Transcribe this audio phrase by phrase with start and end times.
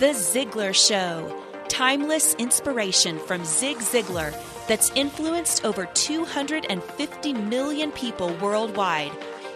[0.00, 1.44] The Ziglar Show.
[1.68, 4.34] Timeless inspiration from Zig Ziglar
[4.66, 9.12] that's influenced over 250 million people worldwide,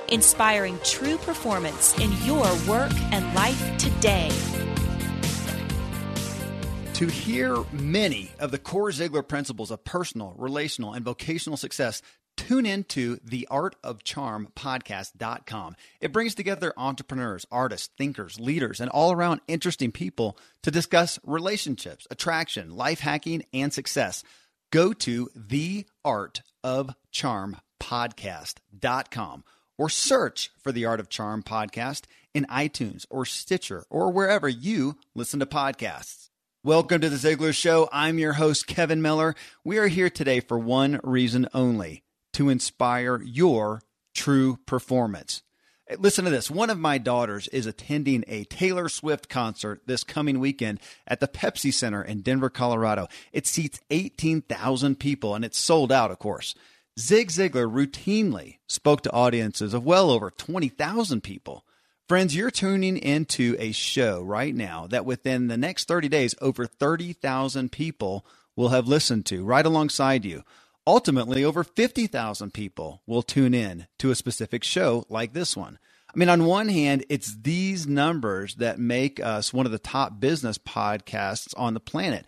[0.08, 4.28] inspiring true performance in your work and life today.
[6.92, 12.02] To hear many of the core Ziglar principles of personal, relational, and vocational success,
[12.36, 15.77] tune into the Art of Charm podcast.com.
[16.00, 22.06] It brings together entrepreneurs, artists, thinkers, leaders, and all around interesting people to discuss relationships,
[22.11, 24.22] attraction, life hacking, and success.
[24.70, 29.45] Go to the Art of Charm podcast.com
[29.77, 32.02] or search for the Art of Charm podcast
[32.33, 36.28] in iTunes or Stitcher or wherever you listen to podcasts.
[36.62, 37.90] Welcome to the Ziglar Show.
[37.92, 39.34] I'm your host, Kevin Miller.
[39.64, 42.03] We are here today for one reason only
[42.34, 43.83] to inspire your
[44.14, 45.42] true performance.
[45.98, 46.50] Listen to this.
[46.50, 51.28] One of my daughters is attending a Taylor Swift concert this coming weekend at the
[51.28, 53.08] Pepsi Center in Denver, Colorado.
[53.33, 56.55] It seats 18,000 people and it's sold out, of course.
[56.98, 61.64] Zig Ziglar routinely spoke to audiences of well over 20,000 people.
[62.08, 66.66] Friends, you're tuning into a show right now that within the next 30 days, over
[66.66, 68.24] 30,000 people
[68.56, 70.45] will have listened to right alongside you.
[70.86, 75.78] Ultimately, over 50,000 people will tune in to a specific show like this one.
[76.14, 80.20] I mean, on one hand, it's these numbers that make us one of the top
[80.20, 82.27] business podcasts on the planet.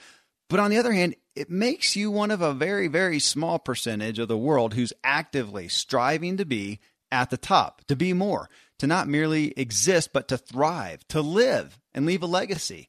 [0.48, 4.18] But on the other hand, it makes you one of a very, very small percentage
[4.18, 6.80] of the world who's actively striving to be
[7.12, 11.78] at the top, to be more, to not merely exist, but to thrive, to live
[11.94, 12.88] and leave a legacy.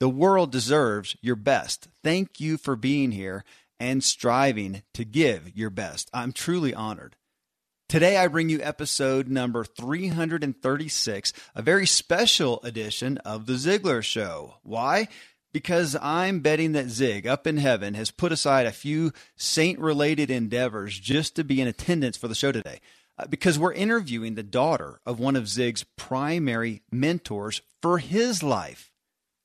[0.00, 1.88] The world deserves your best.
[2.02, 3.44] Thank you for being here
[3.82, 6.08] and striving to give your best.
[6.14, 7.16] I'm truly honored.
[7.88, 14.54] Today, I bring you episode number 336, a very special edition of The Ziglar Show.
[14.62, 15.08] Why?
[15.52, 20.30] Because I'm betting that Zig up in heaven has put aside a few saint related
[20.30, 22.78] endeavors just to be in attendance for the show today.
[23.18, 28.92] Uh, because we're interviewing the daughter of one of Zig's primary mentors for his life,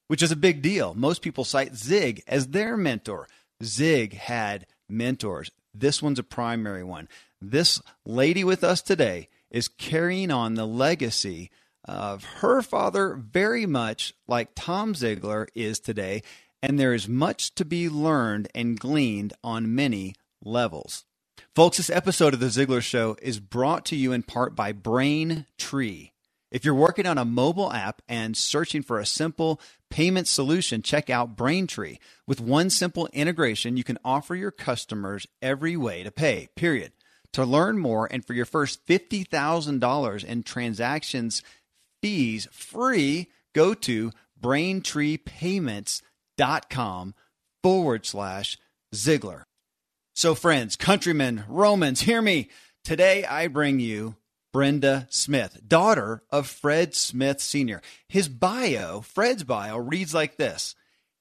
[0.10, 0.94] which is a big deal.
[0.94, 3.28] Most people cite Zig as their mentor.
[3.64, 5.52] Zig had mentors.
[5.74, 7.08] This one's a primary one.
[7.42, 11.52] This lady with us today is carrying on the legacy
[11.86, 16.22] of her father, very much like Tom Ziglar is today,
[16.62, 21.06] and there is much to be learned and gleaned on many levels.
[21.56, 26.12] Folks, this episode of The Ziglar Show is brought to you in part by Braintree.
[26.52, 31.10] If you're working on a mobile app and searching for a simple payment solution, check
[31.10, 31.98] out Braintree.
[32.26, 36.92] With one simple integration, you can offer your customers every way to pay, period.
[37.34, 41.44] To learn more and for your first $50,000 in transactions
[42.02, 44.12] fees free, go to
[44.42, 47.16] braintreepayments.com
[47.64, 48.58] forward slash
[48.94, 49.44] Ziglar.
[50.16, 52.50] So, friends, countrymen, Romans, hear me.
[52.84, 54.18] Today I bring you
[54.54, 57.82] Brenda Smith, daughter of Fred Smith Sr.
[58.08, 60.76] His bio, Fred's bio, reads like this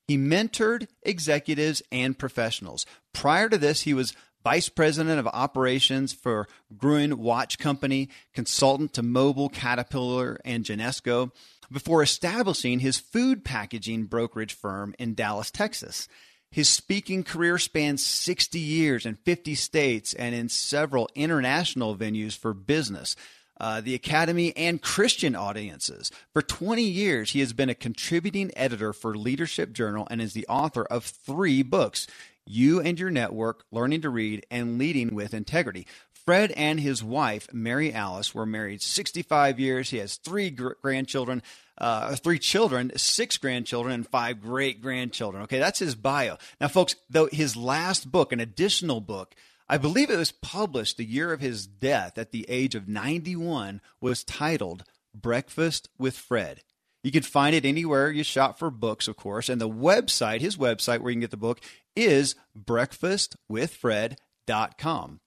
[0.06, 2.87] He mentored executives and professionals.
[3.12, 4.14] Prior to this, he was
[4.46, 6.46] Vice President of Operations for
[6.76, 11.32] Gruen Watch Company, consultant to Mobil, Caterpillar, and Genesco,
[11.70, 16.06] before establishing his food packaging brokerage firm in Dallas, Texas.
[16.50, 22.54] His speaking career spans 60 years in 50 states and in several international venues for
[22.54, 23.16] business.
[23.58, 26.10] Uh, the Academy and Christian audiences.
[26.34, 30.46] For 20 years, he has been a contributing editor for Leadership Journal and is the
[30.46, 32.06] author of three books
[32.44, 35.87] You and Your Network, Learning to Read, and Leading with Integrity.
[36.26, 39.90] Fred and his wife, Mary Alice, were married 65 years.
[39.90, 41.40] He has three gr- grandchildren,
[41.78, 45.44] uh, three children, six grandchildren, and five great grandchildren.
[45.44, 46.37] Okay, that's his bio.
[46.61, 49.37] Now, folks, though his last book, an additional book,
[49.69, 53.81] I believe it was published the year of his death at the age of 91,
[54.00, 54.82] was titled
[55.14, 56.64] Breakfast with Fred.
[57.05, 59.49] You can find it anywhere you shop for books, of course.
[59.49, 61.61] And the website, his website where you can get the book,
[61.94, 65.20] is breakfastwithfred.com.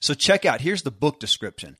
[0.00, 1.76] So check out, here's the book description.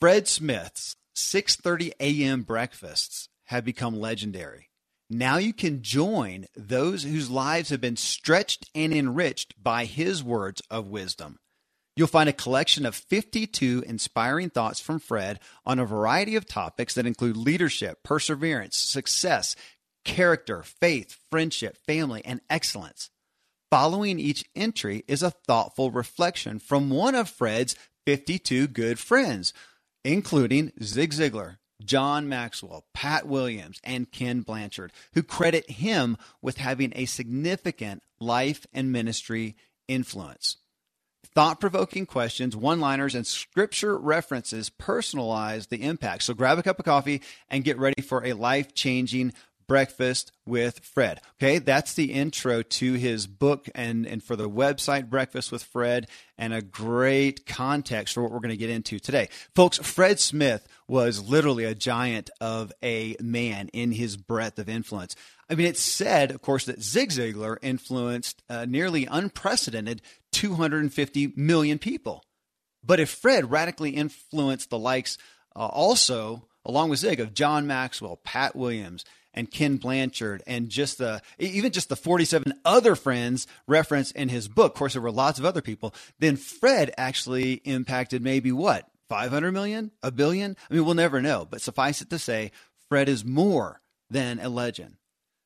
[0.00, 2.42] Fred Smith's 6:30 a.m.
[2.42, 4.70] breakfasts have become legendary.
[5.08, 10.62] Now you can join those whose lives have been stretched and enriched by his words
[10.70, 11.40] of wisdom.
[11.96, 16.94] You'll find a collection of 52 inspiring thoughts from Fred on a variety of topics
[16.94, 19.56] that include leadership, perseverance, success,
[20.04, 23.10] character, faith, friendship, family, and excellence.
[23.70, 29.54] Following each entry is a thoughtful reflection from one of Fred's 52 good friends,
[30.04, 36.92] including Zig Ziglar, John Maxwell, Pat Williams, and Ken Blanchard, who credit him with having
[36.96, 39.54] a significant life and ministry
[39.86, 40.56] influence.
[41.32, 46.24] Thought provoking questions, one liners, and scripture references personalize the impact.
[46.24, 49.32] So grab a cup of coffee and get ready for a life changing
[49.70, 51.20] Breakfast with Fred.
[51.40, 56.08] Okay, that's the intro to his book and, and for the website Breakfast with Fred,
[56.36, 59.28] and a great context for what we're going to get into today.
[59.54, 65.14] Folks, Fred Smith was literally a giant of a man in his breadth of influence.
[65.48, 70.02] I mean, it's said, of course, that Zig Ziglar influenced a nearly unprecedented
[70.32, 72.24] 250 million people.
[72.82, 75.16] But if Fred radically influenced the likes
[75.54, 79.04] uh, also, along with Zig, of John Maxwell, Pat Williams,
[79.34, 84.48] and Ken Blanchard and just the even just the 47 other friends referenced in his
[84.48, 84.72] book.
[84.72, 85.94] Of course, there were lots of other people.
[86.18, 90.56] Then Fred actually impacted maybe what 500 million, a billion.
[90.70, 91.46] I mean, we'll never know.
[91.48, 92.52] But suffice it to say,
[92.88, 94.96] Fred is more than a legend.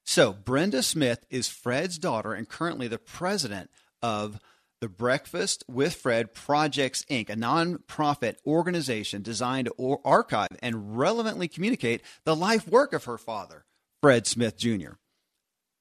[0.05, 3.71] So Brenda Smith is Fred's daughter and currently the president
[4.03, 4.39] of
[4.81, 12.03] the Breakfast with Fred Projects Inc., a nonprofit organization designed to archive and relevantly communicate
[12.25, 13.65] the life work of her father.
[14.05, 14.97] Fred Smith Jr.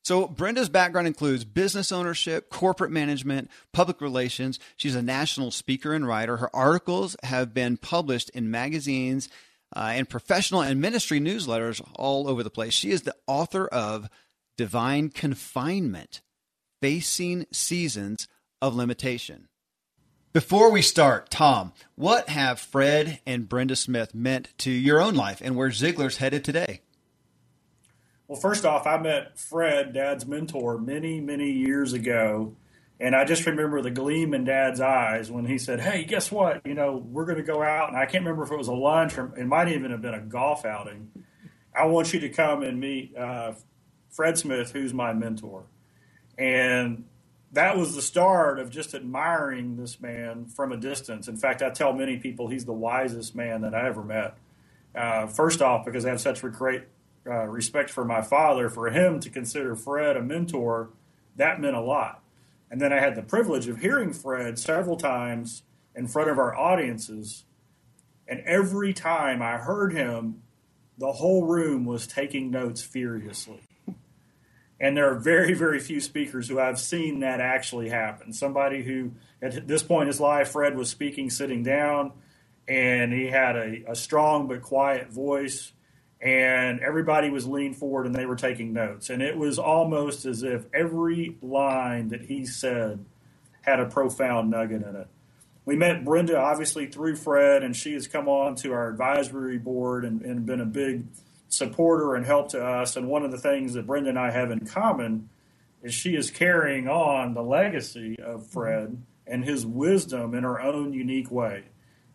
[0.05, 4.59] So, Brenda's background includes business ownership, corporate management, public relations.
[4.77, 6.37] She's a national speaker and writer.
[6.37, 9.27] Her articles have been published in magazines
[9.75, 12.73] uh, and professional and ministry newsletters all over the place.
[12.73, 14.07] She is the author of
[14.55, 16.21] Divine Confinement
[16.81, 18.29] Facing Seasons
[18.61, 19.49] of Limitation.
[20.31, 25.41] Before we start, Tom, what have Fred and Brenda Smith meant to your own life
[25.43, 26.82] and where Ziglar's headed today?
[28.33, 32.55] Well, first off, I met Fred, Dad's mentor, many, many years ago.
[32.99, 36.65] And I just remember the gleam in Dad's eyes when he said, Hey, guess what?
[36.65, 37.89] You know, we're going to go out.
[37.89, 40.15] And I can't remember if it was a lunch or it might even have been
[40.15, 41.11] a golf outing.
[41.79, 43.53] I want you to come and meet uh,
[44.09, 45.65] Fred Smith, who's my mentor.
[46.35, 47.05] And
[47.51, 51.27] that was the start of just admiring this man from a distance.
[51.27, 54.39] In fact, I tell many people he's the wisest man that I ever met.
[54.95, 56.85] Uh, first off, because I have such great
[57.25, 60.89] uh, respect for my father, for him to consider Fred a mentor,
[61.35, 62.21] that meant a lot.
[62.69, 65.63] And then I had the privilege of hearing Fred several times
[65.95, 67.45] in front of our audiences.
[68.27, 70.41] And every time I heard him,
[70.97, 73.61] the whole room was taking notes furiously.
[74.79, 78.33] And there are very, very few speakers who I've seen that actually happen.
[78.33, 79.11] Somebody who,
[79.41, 82.11] at this point in his life, Fred was speaking sitting down,
[82.67, 85.71] and he had a, a strong but quiet voice
[86.23, 89.09] and everybody was leaned forward and they were taking notes.
[89.09, 93.03] And it was almost as if every line that he said
[93.61, 95.07] had a profound nugget in it.
[95.65, 100.05] We met Brenda obviously through Fred, and she has come on to our advisory board
[100.05, 101.05] and, and been a big
[101.49, 102.95] supporter and help to us.
[102.95, 105.29] And one of the things that Brenda and I have in common
[105.81, 110.93] is she is carrying on the legacy of Fred and his wisdom in her own
[110.93, 111.63] unique way.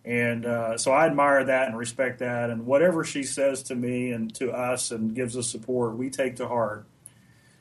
[0.09, 2.49] And uh, so I admire that and respect that.
[2.49, 6.37] And whatever she says to me and to us and gives us support, we take
[6.37, 6.87] to heart.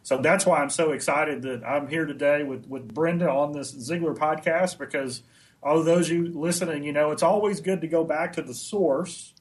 [0.02, 3.74] So that's why I'm so excited that I'm here today with, with Brenda on this
[3.74, 5.24] Ziglar podcast because
[5.62, 8.54] all of those you listening, you know, it's always good to go back to the
[8.54, 9.34] source.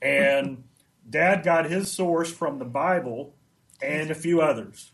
[0.00, 0.64] And
[1.08, 3.36] Dad got his source from the Bible
[3.80, 4.90] and a few others.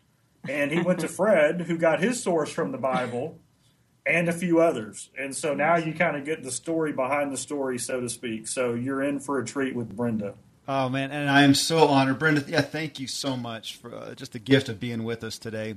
[0.47, 3.39] And he went to Fred, who got his source from the Bible
[4.07, 5.11] and a few others.
[5.19, 8.49] And so now you kind of get the story behind the story, so to speak.
[8.49, 10.35] So you're in for a treat with Brenda.
[10.67, 12.45] Oh man, and I am so honored, Brenda.
[12.47, 15.77] Yeah, thank you so much for uh, just the gift of being with us today,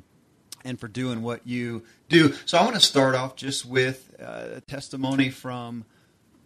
[0.65, 2.33] and for doing what you do.
[2.45, 5.85] So I want to start off just with uh, a testimony from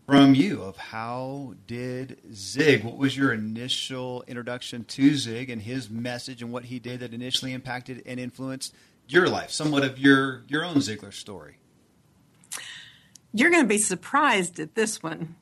[0.05, 2.83] from you of how did Zig?
[2.83, 7.13] What was your initial introduction to Zig and his message and what he did that
[7.13, 8.75] initially impacted and influenced
[9.07, 9.49] your life?
[9.49, 11.57] Somewhat of your your own Ziglar story.
[13.37, 15.35] You're going to be surprised at this one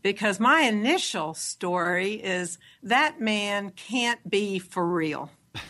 [0.00, 5.30] because my initial story is that man can't be for real.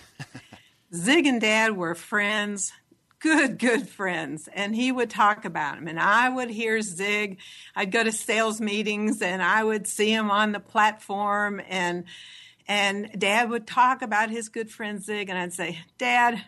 [0.94, 2.72] Zig and Dad were friends,
[3.18, 5.88] good, good friends, and he would talk about him.
[5.88, 7.40] And I would hear Zig.
[7.74, 12.04] I'd go to sales meetings and I would see him on the platform, and
[12.68, 16.44] and Dad would talk about his good friend Zig, and I'd say, Dad,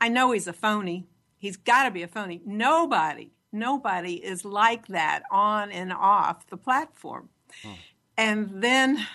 [0.00, 1.06] I know he's a phony.
[1.36, 2.40] He's got to be a phony.
[2.46, 7.28] Nobody nobody is like that on and off the platform.
[7.64, 7.76] Oh.
[8.16, 9.06] And then,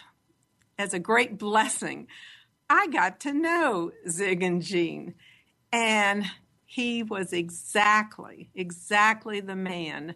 [0.78, 2.08] as a great blessing,
[2.70, 5.16] I got to know Zig and Jean.
[5.72, 6.26] And
[6.66, 10.16] he was exactly, exactly the man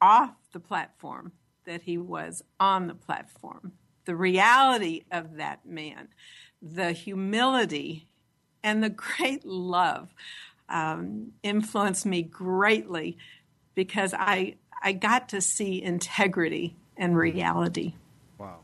[0.00, 1.32] off the platform
[1.64, 3.72] that he was on the platform.
[4.04, 6.08] The reality of that man,
[6.60, 8.08] the humility,
[8.62, 10.14] and the great love
[10.68, 13.16] um, influenced me greatly
[13.76, 17.94] because I I got to see integrity and reality.
[18.38, 18.58] Wow.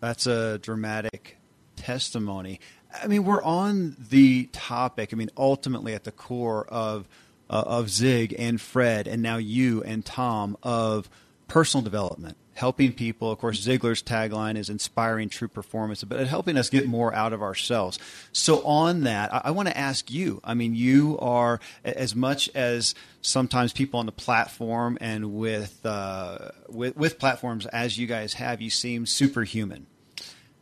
[0.00, 1.38] That's a dramatic
[1.76, 2.60] testimony.
[3.02, 5.10] I mean, we're on the topic.
[5.12, 7.08] I mean, ultimately at the core of
[7.48, 11.08] uh, of Zig and Fred and now you and Tom of
[11.48, 13.30] personal development helping people.
[13.30, 17.42] Of course, Ziglar's tagline is inspiring true performance, but helping us get more out of
[17.42, 17.98] ourselves.
[18.32, 22.50] So, on that, I, I want to ask you I mean, you are, as much
[22.54, 28.34] as sometimes people on the platform and with, uh, with, with platforms as you guys
[28.34, 29.86] have, you seem superhuman.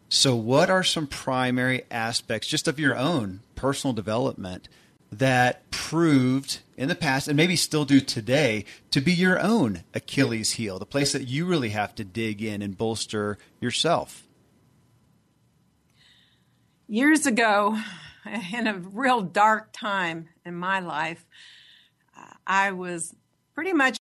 [0.09, 4.69] So, what are some primary aspects just of your own personal development
[5.11, 5.63] that
[5.95, 10.77] proved in the past and maybe still do today to be your own Achilles heel,
[10.81, 14.25] the place that you really have to dig in and bolster yourself?
[16.89, 17.79] Years ago,
[18.53, 21.25] in a real dark time in my life,
[22.19, 23.15] uh, I was
[23.55, 23.97] pretty much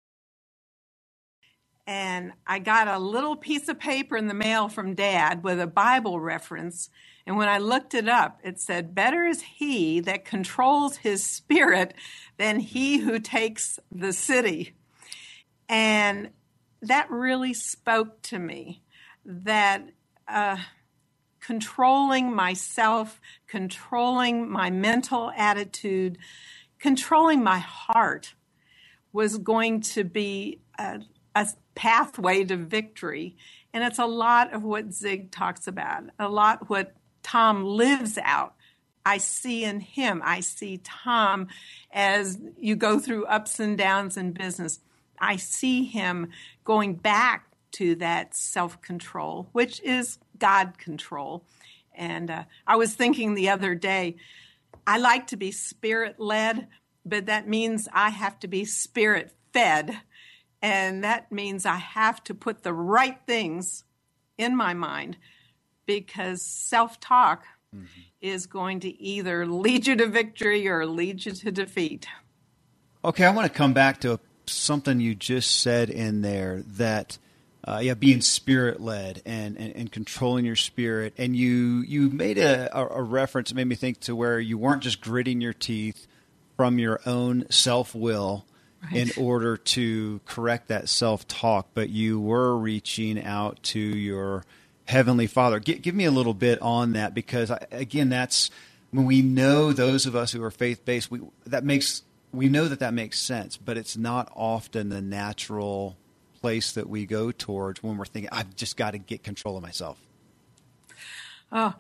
[1.88, 5.66] and I got a little piece of paper in the mail from dad with a
[5.66, 6.88] Bible reference
[7.26, 11.94] and when I looked it up, it said, Better is he that controls his spirit
[12.38, 14.74] than he who takes the city.
[15.68, 16.30] And
[16.82, 18.82] that really spoke to me
[19.24, 19.84] that
[20.26, 20.56] uh,
[21.40, 26.18] controlling myself, controlling my mental attitude,
[26.78, 28.34] controlling my heart
[29.12, 31.00] was going to be a,
[31.34, 33.36] a pathway to victory.
[33.72, 38.54] And it's a lot of what Zig talks about, a lot what Tom lives out.
[39.04, 41.48] I see in him, I see Tom
[41.90, 44.80] as you go through ups and downs in business.
[45.18, 46.30] I see him
[46.64, 51.44] going back to that self control, which is God control.
[51.94, 54.16] And uh, I was thinking the other day,
[54.86, 56.68] I like to be spirit led,
[57.04, 59.98] but that means I have to be spirit fed.
[60.62, 63.84] And that means I have to put the right things
[64.36, 65.16] in my mind
[65.98, 67.44] because self talk
[67.74, 67.86] mm-hmm.
[68.20, 72.06] is going to either lead you to victory or lead you to defeat.
[73.04, 77.18] Okay, I want to come back to something you just said in there that.
[77.62, 81.12] Uh, yeah, being spirit led and, and, and, controlling your spirit.
[81.18, 84.56] And you you made a, a, a reference that made me think to where you
[84.56, 86.06] weren't just gritting your teeth
[86.56, 88.46] from your own self will
[88.82, 88.94] right.
[88.94, 94.44] in order to correct that self talk, but you were reaching out to your
[94.90, 95.60] Heavenly Father.
[95.60, 98.50] G- give me a little bit on that because, I, again, that's
[98.90, 101.10] when we know those of us who are faith based.
[101.10, 105.96] We that makes we know that that makes sense, but it's not often the natural
[106.40, 109.62] place that we go towards when we're thinking, I've just got to get control of
[109.62, 109.98] myself.
[111.52, 111.74] Oh,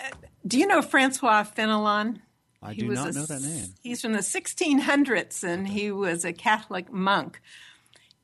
[0.00, 0.10] uh,
[0.46, 2.20] do you know Francois Fenelon?
[2.62, 3.74] I he do not a, know that name.
[3.82, 7.40] He's from the 1600s, and he was a Catholic monk,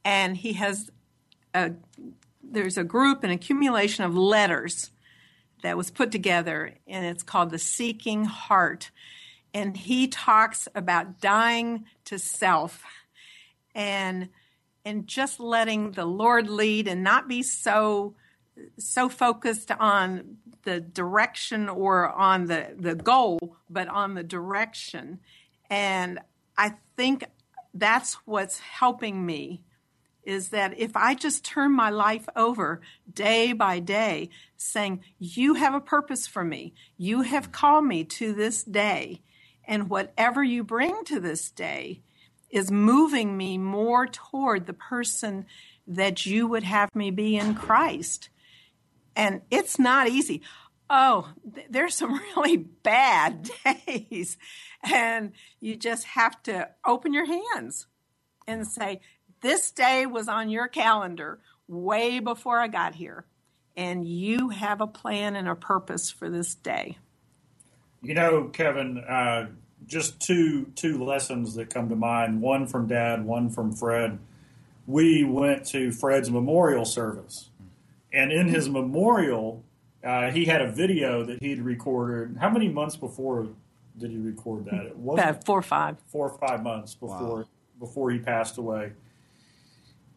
[0.05, 0.91] and he has
[1.55, 1.73] a
[2.51, 4.91] there's a group, an accumulation of letters
[5.63, 8.91] that was put together, and it's called The Seeking Heart.
[9.53, 12.85] And he talks about dying to self
[13.75, 14.29] and
[14.85, 18.15] and just letting the Lord lead and not be so
[18.79, 25.21] so focused on the direction or on the, the goal, but on the direction.
[25.71, 26.21] And
[26.57, 27.25] I think
[27.75, 29.63] that's what's helping me
[30.27, 32.81] is that if I just turn my life over
[33.11, 38.35] day by day, saying, You have a purpose for me, you have called me to
[38.35, 39.23] this day,
[39.65, 42.03] and whatever you bring to this day
[42.51, 45.47] is moving me more toward the person
[45.87, 48.29] that you would have me be in Christ.
[49.15, 50.43] And it's not easy.
[50.91, 53.51] Oh, th- there's some really bad
[53.87, 54.37] days.
[54.83, 57.87] And you just have to open your hands
[58.47, 59.01] and say,
[59.41, 61.39] this day was on your calendar
[61.69, 63.25] way before I got here,
[63.77, 66.99] and you have a plan and a purpose for this day.
[68.03, 69.49] You know, Kevin, uh,
[69.87, 72.41] just two two lessons that come to mind.
[72.41, 74.19] One from Dad, one from Fred.
[74.87, 77.51] We went to Fred's memorial service,
[78.13, 79.65] and in his memorial,
[80.05, 82.37] uh, he had a video that he'd recorded.
[82.39, 83.49] How many months before
[83.99, 84.87] did he record that?
[84.87, 85.97] It was About four or five.
[86.07, 87.45] Four or five months before wow.
[87.81, 88.93] before he passed away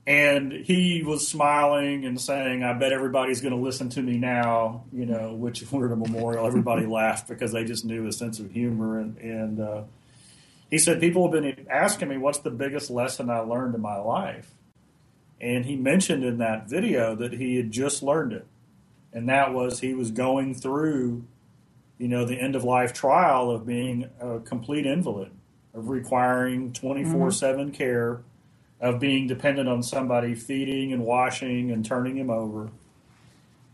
[0.09, 4.83] and he was smiling and saying, "I bet everybody's going to listen to me now."
[4.91, 8.39] You know, which we're at a memorial, everybody laughed because they just knew his sense
[8.39, 8.99] of humor.
[8.99, 9.83] And, and uh,
[10.71, 13.97] he said, "People have been asking me what's the biggest lesson I learned in my
[13.97, 14.51] life,"
[15.39, 18.47] and he mentioned in that video that he had just learned it,
[19.13, 21.23] and that was he was going through,
[21.99, 25.29] you know, the end of life trial of being a complete invalid,
[25.75, 28.23] of requiring twenty four seven care
[28.81, 32.69] of being dependent on somebody feeding and washing and turning him over.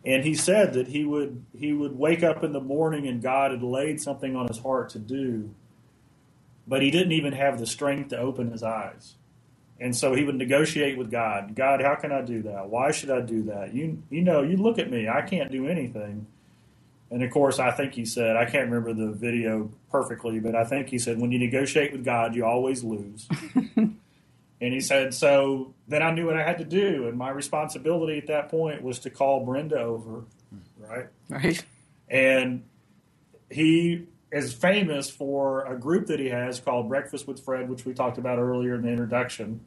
[0.06, 3.52] And he said that he would he would wake up in the morning and God
[3.52, 5.52] had laid something on his heart to do,
[6.68, 9.16] but he didn't even have the strength to open his eyes.
[9.80, 11.56] And so he would negotiate with God.
[11.56, 12.70] God, how can I do that?
[12.70, 13.74] Why should I do that?
[13.74, 16.28] You you know, you look at me, I can't do anything.
[17.12, 20.66] And of course, I think he said, I can't remember the video perfectly, but I
[20.66, 23.28] think he said, when you negotiate with God, you always lose.
[24.62, 27.08] And he said, so then I knew what I had to do.
[27.08, 30.24] And my responsibility at that point was to call Brenda over,
[30.80, 31.08] right?
[31.30, 31.64] Right.
[32.10, 32.64] And
[33.52, 37.94] he is famous for a group that he has called Breakfast with Fred, which we
[37.94, 39.62] talked about earlier in the introduction,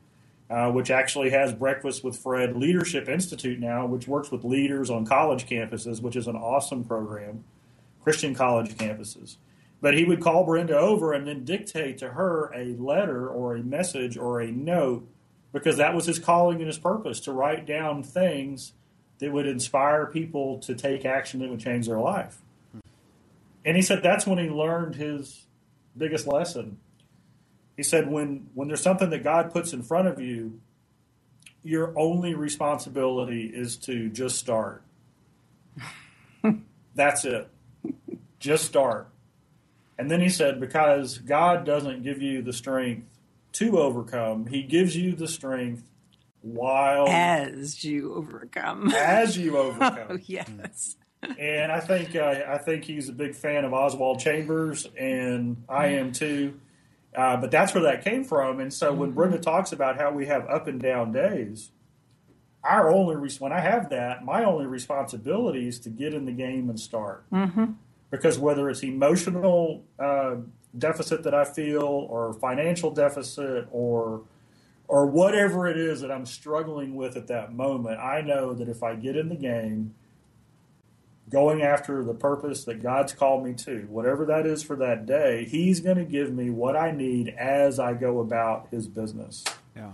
[0.51, 5.05] uh, which actually has Breakfast with Fred Leadership Institute now, which works with leaders on
[5.05, 7.44] college campuses, which is an awesome program,
[8.03, 9.37] Christian college campuses.
[9.80, 13.62] But he would call Brenda over and then dictate to her a letter or a
[13.62, 15.08] message or a note
[15.52, 18.72] because that was his calling and his purpose to write down things
[19.18, 22.38] that would inspire people to take action that would change their life.
[23.64, 25.46] And he said that's when he learned his
[25.96, 26.78] biggest lesson.
[27.76, 30.60] He said when when there's something that God puts in front of you,
[31.62, 34.82] your only responsibility is to just start.
[36.94, 37.48] that's it.
[38.38, 39.08] Just start.
[39.98, 43.18] And then he said, because God doesn't give you the strength
[43.54, 45.82] to overcome, he gives you the strength
[46.40, 48.92] while as you overcome.
[48.94, 50.06] As you overcome.
[50.11, 50.96] oh, yes.
[51.38, 55.88] and I think uh, I think he's a big fan of Oswald Chambers, and I
[55.88, 56.61] am too.
[57.16, 58.61] Uh, but that's where that came from.
[58.61, 59.18] And so when mm-hmm.
[59.18, 61.72] Brenda talks about how we have up and down days,
[62.62, 66.70] our only when I have that, my only responsibility is to get in the game
[66.70, 67.28] and start.
[67.32, 67.72] Mm-hmm
[68.11, 70.37] because whether it's emotional uh,
[70.77, 74.23] deficit that I feel, or financial deficit, or
[74.87, 78.83] or whatever it is that I'm struggling with at that moment, I know that if
[78.83, 79.94] I get in the game,
[81.29, 85.44] going after the purpose that God's called me to, whatever that is for that day,
[85.44, 89.44] He's going to give me what I need as I go about His business.
[89.77, 89.92] Yeah.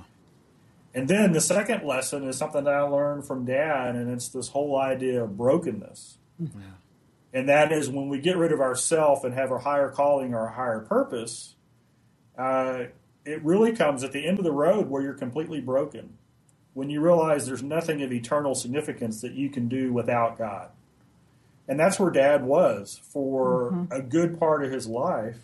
[0.95, 4.49] And then the second lesson is something that I learned from Dad, and it's this
[4.49, 6.19] whole idea of brokenness.
[6.39, 6.49] Yeah
[7.35, 10.47] and that is when we get rid of ourself and have a higher calling or
[10.47, 11.57] a higher purpose,
[12.39, 12.85] uh,
[13.25, 16.17] it really comes at the end of the road where you're completely broken.
[16.75, 20.71] When you realize there's nothing of eternal significance that you can do without God.
[21.67, 23.93] And that's where dad was for mm-hmm.
[23.93, 25.39] a good part of his life.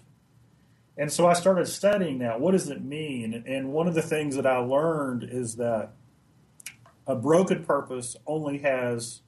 [0.97, 2.41] And so I started studying that.
[2.41, 3.43] What does it mean?
[3.47, 5.93] And one of the things that I learned is that
[7.07, 9.23] a broken purpose only has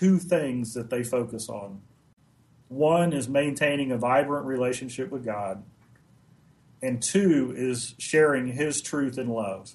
[0.00, 1.82] two things that they focus on.
[2.68, 5.62] One is maintaining a vibrant relationship with God,
[6.80, 9.74] and two is sharing His truth and love.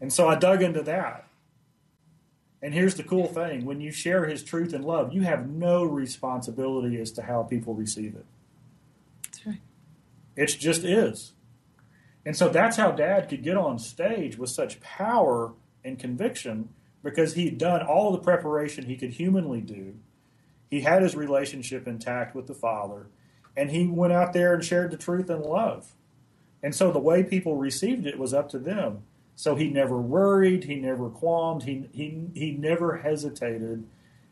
[0.00, 1.26] And so I dug into that.
[2.60, 5.84] And here's the cool thing when you share his truth and love, you have no
[5.84, 8.24] responsibility as to how people receive it.
[9.22, 9.60] That's right.
[10.34, 11.32] It just is.
[12.24, 15.52] And so that's how dad could get on stage with such power
[15.84, 16.70] and conviction
[17.04, 19.94] because he'd done all the preparation he could humanly do.
[20.70, 23.06] He had his relationship intact with the father,
[23.56, 25.92] and he went out there and shared the truth and love.
[26.62, 29.02] And so the way people received it was up to them.
[29.36, 33.86] So he never worried, he never qualmed, he, he, he never hesitated,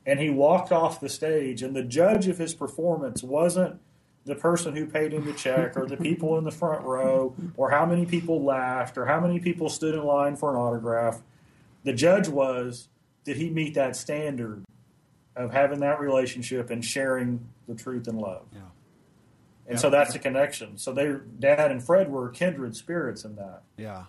[0.06, 1.62] and he walked off the stage.
[1.62, 3.78] And the judge of his performance wasn't
[4.24, 7.70] the person who paid him the check or the people in the front row or
[7.70, 11.20] how many people laughed or how many people stood in line for an autograph.
[11.84, 12.88] The judge was
[13.24, 14.64] did he meet that standard
[15.36, 18.46] of having that relationship and sharing the truth and love?
[18.52, 18.58] Yeah.
[19.66, 19.76] And Yeah.
[19.76, 20.76] so that's the connection.
[20.78, 23.62] So they dad and Fred were kindred spirits in that.
[23.76, 24.04] Yeah.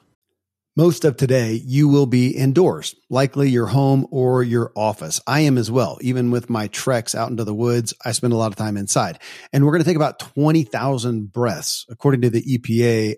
[0.76, 5.22] Most of today, you will be indoors, likely your home or your office.
[5.28, 6.00] I am as well.
[6.02, 9.20] Even with my treks out into the woods, I spend a lot of time inside.
[9.54, 11.86] And we're going to take about 20,000 breaths.
[11.90, 13.18] According to the EPA,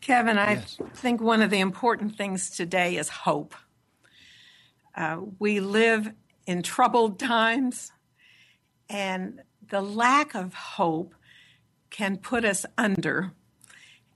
[0.00, 0.56] Kevin, I
[0.94, 3.54] think one of the important things today is hope.
[4.96, 6.12] Uh, we live
[6.46, 7.92] in troubled times,
[8.88, 11.14] and the lack of hope
[11.90, 13.32] can put us under.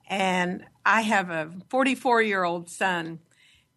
[0.08, 3.20] And I have a 44 year old son,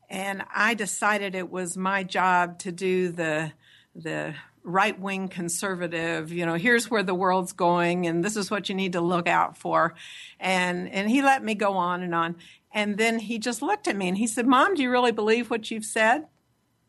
[0.09, 3.51] and I decided it was my job to do the
[3.93, 8.67] the right wing conservative, you know, here's where the world's going and this is what
[8.67, 9.93] you need to look out for.
[10.39, 12.35] And and he let me go on and on.
[12.73, 15.49] And then he just looked at me and he said, "Mom, do you really believe
[15.49, 16.27] what you've said?"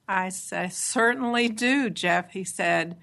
[0.08, 2.96] I said, "Certainly do, Jeff." He said,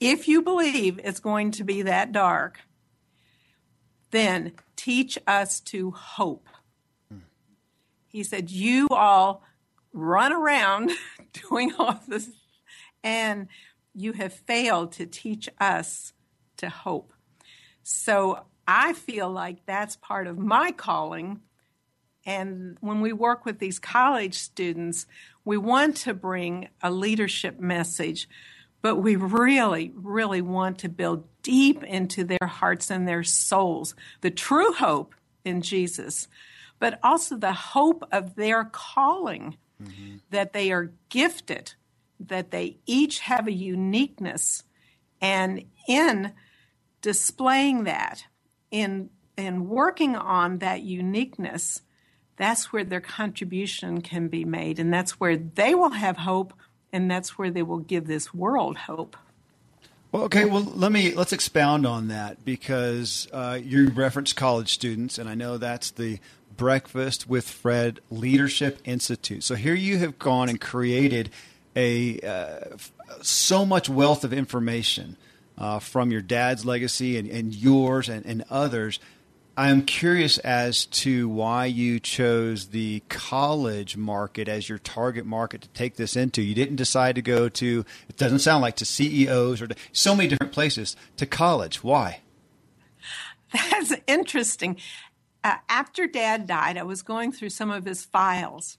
[0.00, 2.60] "If you believe it's going to be that dark,
[4.10, 6.48] then teach us to hope."
[8.08, 9.44] He said, "You all
[9.92, 10.92] run around
[11.32, 12.30] doing all this
[13.02, 13.48] and
[14.00, 16.12] you have failed to teach us
[16.56, 17.12] to hope.
[17.82, 21.40] So I feel like that's part of my calling
[22.24, 25.06] And when we work with these college students,
[25.44, 28.28] we want to bring a leadership message,
[28.82, 34.30] but we really, really want to build deep into their hearts and their souls the
[34.30, 36.28] true hope in Jesus,
[36.78, 40.16] but also the hope of their calling, mm-hmm.
[40.30, 41.74] that they are gifted,
[42.28, 44.62] that they each have a uniqueness.
[45.20, 46.32] And in
[47.02, 48.24] displaying that,
[48.70, 51.82] in, in working on that uniqueness,
[52.36, 54.78] that's where their contribution can be made.
[54.78, 56.54] And that's where they will have hope,
[56.92, 59.16] and that's where they will give this world hope.
[60.12, 60.44] Well, okay.
[60.44, 65.34] Well, let me let's expound on that because uh, you reference college students, and I
[65.34, 66.18] know that's the
[66.56, 69.44] Breakfast with Fred Leadership Institute.
[69.44, 71.30] So here you have gone and created
[71.76, 72.76] a uh,
[73.22, 75.16] so much wealth of information
[75.58, 78.98] uh, from your dad's legacy and, and yours and, and others
[79.60, 85.68] I'm curious as to why you chose the college market as your target market to
[85.68, 86.40] take this into.
[86.40, 90.16] You didn't decide to go to, it doesn't sound like to CEOs or to so
[90.16, 91.84] many different places, to college.
[91.84, 92.20] Why?
[93.52, 94.78] That's interesting.
[95.44, 98.78] Uh, after dad died, I was going through some of his files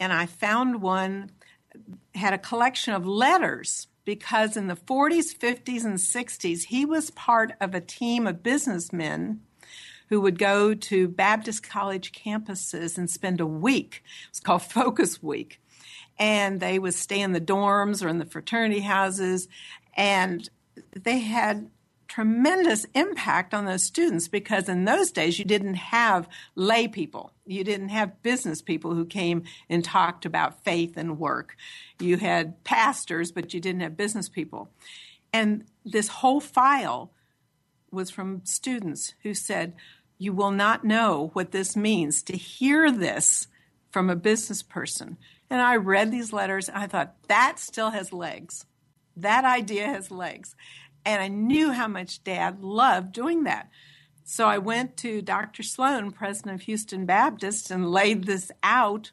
[0.00, 1.30] and I found one
[2.14, 7.52] had a collection of letters because in the 40s, 50s, and 60s, he was part
[7.60, 9.40] of a team of businessmen
[10.08, 14.02] who would go to Baptist college campuses and spend a week.
[14.24, 15.60] It was called Focus Week.
[16.18, 19.48] And they would stay in the dorms or in the fraternity houses.
[19.96, 20.48] And
[20.94, 21.70] they had
[22.08, 27.32] tremendous impact on those students because in those days you didn't have lay people.
[27.46, 31.56] You didn't have business people who came and talked about faith and work.
[32.00, 34.70] You had pastors, but you didn't have business people.
[35.32, 37.12] And this whole file
[37.90, 39.74] was from students who said,
[40.18, 43.48] you will not know what this means to hear this
[43.90, 45.16] from a business person.
[45.50, 48.66] And I read these letters and I thought, that still has legs.
[49.16, 50.54] That idea has legs.
[51.06, 53.70] And I knew how much dad loved doing that.
[54.24, 55.62] So I went to Dr.
[55.62, 59.12] Sloan, president of Houston Baptist, and laid this out,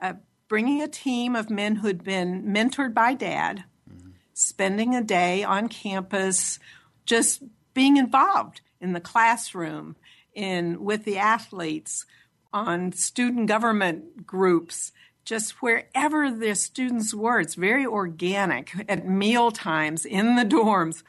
[0.00, 0.14] uh,
[0.46, 4.10] bringing a team of men who'd been mentored by dad, mm-hmm.
[4.34, 6.60] spending a day on campus,
[7.04, 7.42] just
[7.74, 9.96] being involved in the classroom,
[10.32, 12.06] in with the athletes,
[12.52, 14.92] on student government groups,
[15.30, 17.38] just wherever the students were.
[17.38, 21.04] It's very organic at meal times in the dorms.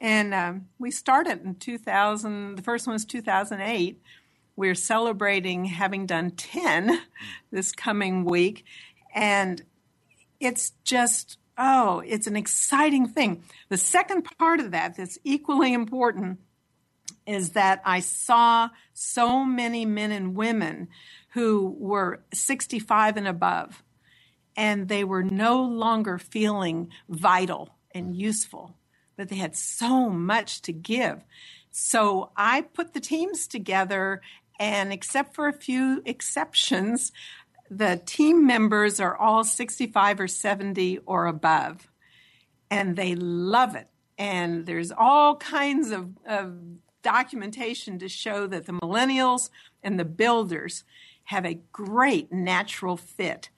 [0.00, 4.02] And um, we started in 2000, the first one was 2008.
[4.56, 7.02] We're celebrating having done 10
[7.52, 8.64] this coming week.
[9.14, 9.62] And
[10.40, 13.44] it's just, oh, it's an exciting thing.
[13.68, 16.40] The second part of that that's equally important
[17.28, 20.88] is that I saw so many men and women
[21.32, 23.82] who were 65 and above,
[24.56, 28.76] and they were no longer feeling vital and useful,
[29.16, 31.24] but they had so much to give.
[31.70, 34.20] So I put the teams together,
[34.60, 37.12] and except for a few exceptions,
[37.70, 41.88] the team members are all 65 or 70 or above,
[42.70, 43.88] and they love it.
[44.18, 46.58] And there's all kinds of, of
[47.02, 49.48] documentation to show that the millennials
[49.82, 50.84] and the builders
[51.32, 53.48] have a great natural fit.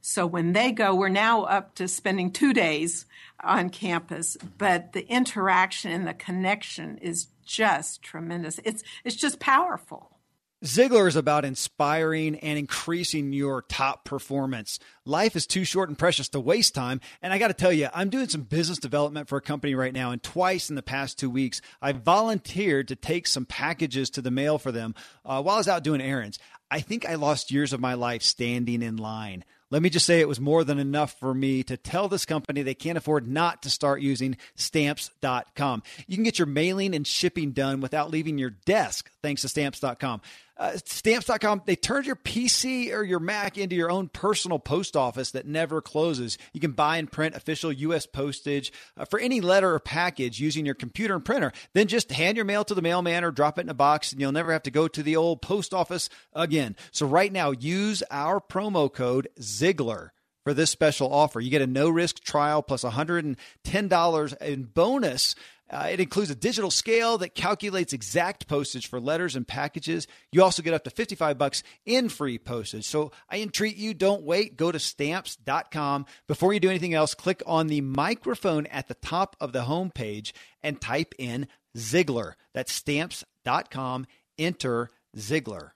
[0.00, 3.06] So when they go, we're now up to spending two days
[3.42, 8.60] on campus, but the interaction and the connection is just tremendous.
[8.64, 10.16] It's it's just powerful.
[10.64, 14.78] Ziglar is about inspiring and increasing your top performance.
[15.04, 17.02] Life is too short and precious to waste time.
[17.20, 19.92] And I got to tell you, I'm doing some business development for a company right
[19.92, 20.12] now.
[20.12, 24.30] And twice in the past two weeks, I volunteered to take some packages to the
[24.30, 24.94] mail for them
[25.26, 26.38] uh, while I was out doing errands.
[26.70, 29.44] I think I lost years of my life standing in line.
[29.70, 32.62] Let me just say it was more than enough for me to tell this company
[32.62, 35.82] they can't afford not to start using stamps.com.
[36.06, 40.20] You can get your mailing and shipping done without leaving your desk thanks to stamps.com
[40.58, 45.30] uh, stamps.com they turned your pc or your mac into your own personal post office
[45.32, 46.38] that never closes.
[46.52, 50.64] You can buy and print official us postage uh, for any letter or package using
[50.64, 51.52] your computer and printer.
[51.74, 54.20] Then just hand your mail to the mailman or drop it in a box and
[54.20, 56.76] you'll never have to go to the old post office again.
[56.90, 60.10] So right now use our promo code ziglar
[60.46, 61.40] for this special offer.
[61.40, 65.34] You get a no risk trial plus $110 in bonus
[65.68, 70.06] uh, it includes a digital scale that calculates exact postage for letters and packages.
[70.30, 72.84] You also get up to 55 bucks in free postage.
[72.84, 74.56] So I entreat you, don't wait.
[74.56, 76.06] Go to stamps.com.
[76.28, 80.32] Before you do anything else, click on the microphone at the top of the homepage
[80.62, 82.34] and type in Ziglar.
[82.54, 84.06] That's stamps.com.
[84.38, 85.70] Enter Ziglar.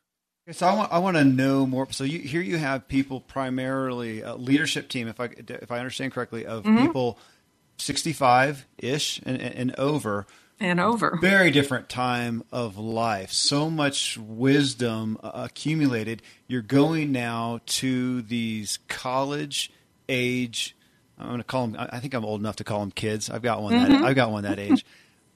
[0.53, 1.91] So I want I want to know more.
[1.93, 6.13] So you, here you have people primarily a leadership team, if I if I understand
[6.13, 6.87] correctly, of mm-hmm.
[6.87, 7.19] people
[7.81, 10.27] sixty five ish and, and over
[10.61, 11.19] and over.
[11.21, 13.33] Very different time of life.
[13.33, 16.23] So much wisdom uh, accumulated.
[16.47, 19.73] You're going now to these college
[20.09, 20.77] age.
[21.19, 21.89] I'm going to call them.
[21.91, 23.31] I think I'm old enough to call them kids.
[23.31, 23.75] I've got one.
[23.75, 23.93] Mm-hmm.
[23.93, 24.85] That, I've got one that age.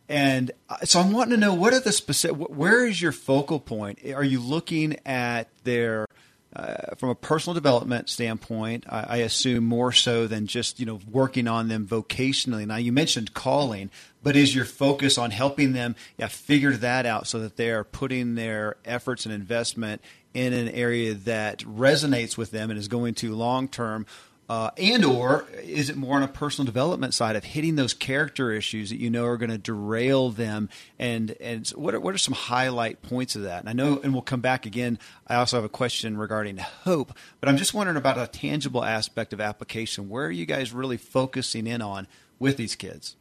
[0.07, 3.59] And uh, so I'm wanting to know what are the specific, where is your focal
[3.59, 4.01] point?
[4.15, 6.07] Are you looking at their,
[6.57, 11.01] uh, from a personal development standpoint, I, I, assume more so than just, you know,
[11.11, 12.65] working on them vocationally.
[12.65, 13.91] Now you mentioned calling,
[14.23, 17.83] but is your focus on helping them yeah, figure that out so that they are
[17.83, 20.01] putting their efforts and investment
[20.33, 24.07] in an area that resonates with them and is going to long term
[24.49, 28.53] uh, and or is it more on a personal development side of hitting those character
[28.53, 30.69] issues that you know are going to derail them?
[30.99, 33.61] And and what are, what are some highlight points of that?
[33.61, 34.99] And i know and we'll come back again.
[35.27, 39.33] I also have a question regarding hope but i'm just wondering about a tangible aspect
[39.33, 40.09] of application.
[40.09, 42.07] Where are you guys really focusing in on
[42.39, 43.17] with these kids?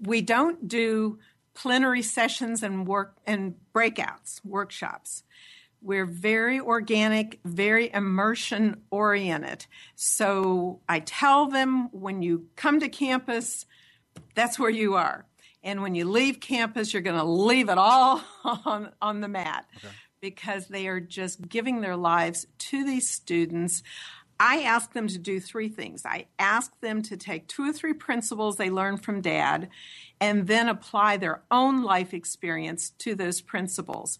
[0.00, 1.18] We don't do
[1.54, 5.22] plenary sessions and work and breakouts workshops
[5.82, 9.66] we're very organic, very immersion oriented.
[9.96, 13.66] So I tell them when you come to campus,
[14.34, 15.26] that's where you are.
[15.64, 19.66] And when you leave campus, you're going to leave it all on, on the mat
[19.76, 19.94] okay.
[20.20, 23.82] because they are just giving their lives to these students.
[24.40, 26.04] I ask them to do three things.
[26.04, 29.68] I ask them to take two or three principles they learned from dad
[30.20, 34.18] and then apply their own life experience to those principles.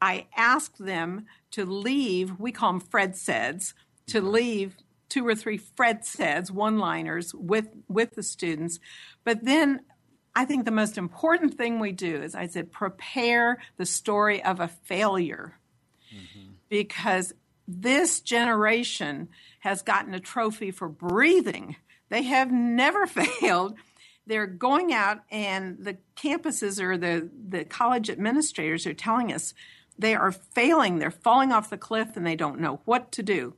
[0.00, 3.74] I asked them to leave, we call them Fred Saids,
[4.08, 4.76] to leave
[5.08, 8.78] two or three Fred Saids, one liners with, with the students.
[9.24, 9.80] But then
[10.34, 14.60] I think the most important thing we do is I said, prepare the story of
[14.60, 15.58] a failure.
[16.14, 16.52] Mm-hmm.
[16.68, 17.34] Because
[17.66, 19.28] this generation
[19.60, 21.76] has gotten a trophy for breathing.
[22.08, 23.06] They have never
[23.40, 23.74] failed.
[24.26, 29.54] They're going out, and the campuses or the, the college administrators are telling us
[29.98, 30.98] they are failing.
[30.98, 33.54] They're falling off the cliff and they don't know what to do.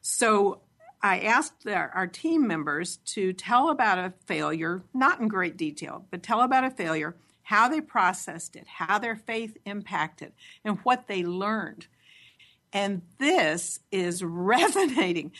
[0.00, 0.60] So
[1.02, 6.04] I asked our, our team members to tell about a failure, not in great detail,
[6.10, 10.32] but tell about a failure, how they processed it, how their faith impacted,
[10.64, 11.86] and what they learned.
[12.72, 15.32] And this is resonating.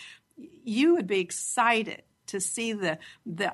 [0.64, 3.52] You would be excited to see the, the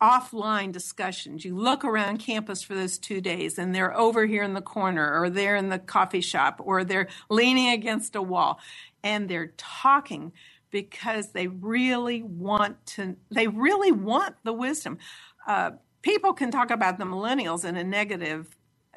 [0.00, 1.44] offline discussions.
[1.44, 5.20] You look around campus for those two days and they're over here in the corner
[5.20, 8.60] or they're in the coffee shop or they're leaning against a wall
[9.02, 10.32] and they're talking
[10.70, 14.98] because they really want to, they really want the wisdom.
[15.46, 15.70] Uh,
[16.02, 18.54] people can talk about the millennials in a negative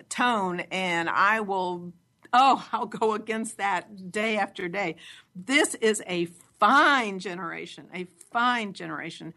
[0.10, 1.94] tone and I will,
[2.34, 4.98] oh, I'll go against that day after day.
[5.34, 6.28] This is a
[6.60, 9.34] fine generation, a fine generation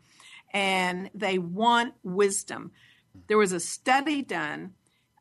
[0.52, 2.72] and they want wisdom.
[3.26, 4.74] There was a study done,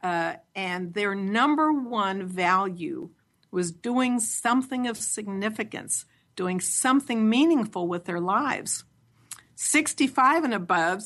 [0.03, 3.09] uh, and their number one value
[3.51, 8.85] was doing something of significance, doing something meaningful with their lives.
[9.55, 11.03] 65 and above,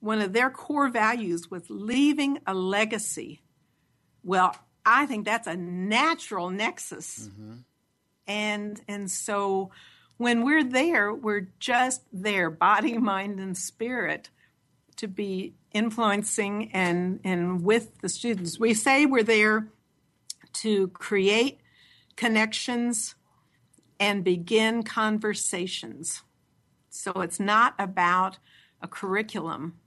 [0.00, 3.42] one of their core values was leaving a legacy.
[4.24, 7.28] Well, I think that's a natural nexus.
[7.28, 7.52] Mm-hmm.
[8.26, 9.70] And and so
[10.22, 14.30] when we're there, we're just there, body, mind, and spirit,
[14.96, 18.58] to be influencing and, and with the students.
[18.58, 19.68] We say we're there
[20.54, 21.60] to create
[22.16, 23.14] connections
[23.98, 26.22] and begin conversations.
[26.90, 28.38] So it's not about
[28.80, 29.78] a curriculum,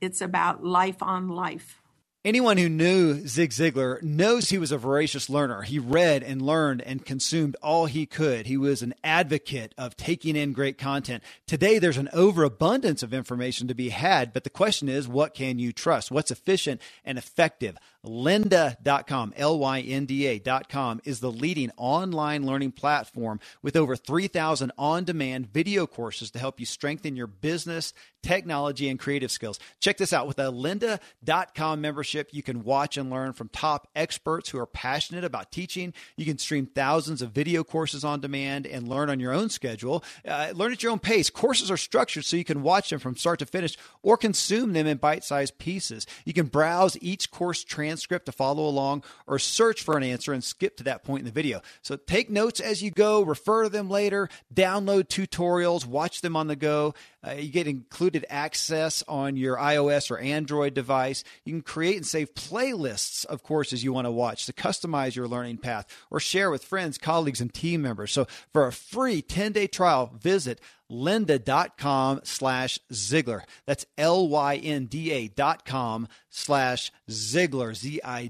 [0.00, 1.81] it's about life on life.
[2.24, 5.62] Anyone who knew Zig Ziglar knows he was a voracious learner.
[5.62, 8.46] He read and learned and consumed all he could.
[8.46, 11.24] He was an advocate of taking in great content.
[11.48, 15.58] Today, there's an overabundance of information to be had, but the question is, what can
[15.58, 16.12] you trust?
[16.12, 17.76] What's efficient and effective?
[18.04, 26.40] Lynda.com, L-Y-N-D-A.com is the leading online learning platform with over 3,000 on-demand video courses to
[26.40, 29.60] help you strengthen your business, technology, and creative skills.
[29.78, 30.26] Check this out.
[30.26, 35.22] With a Lynda.com membership, you can watch and learn from top experts who are passionate
[35.22, 35.94] about teaching.
[36.16, 40.02] You can stream thousands of video courses on demand and learn on your own schedule.
[40.26, 41.30] Uh, learn at your own pace.
[41.30, 44.88] Courses are structured so you can watch them from start to finish or consume them
[44.88, 46.04] in bite-sized pieces.
[46.24, 50.32] You can browse each course transcript transcript to follow along or search for an answer
[50.32, 51.60] and skip to that point in the video.
[51.82, 56.46] So take notes as you go, refer to them later, download tutorials, watch them on
[56.46, 56.94] the go.
[57.24, 61.22] Uh, you get included access on your iOS or Android device.
[61.44, 65.28] You can create and save playlists of courses you want to watch to customize your
[65.28, 68.10] learning path or share with friends, colleagues, and team members.
[68.10, 70.60] So for a free 10 day trial, visit
[70.92, 73.42] lynda.com slash Ziglar.
[73.66, 78.26] That's L-Y-N-D-A dot com slash Ziglar, Z-I-G-L-A-R.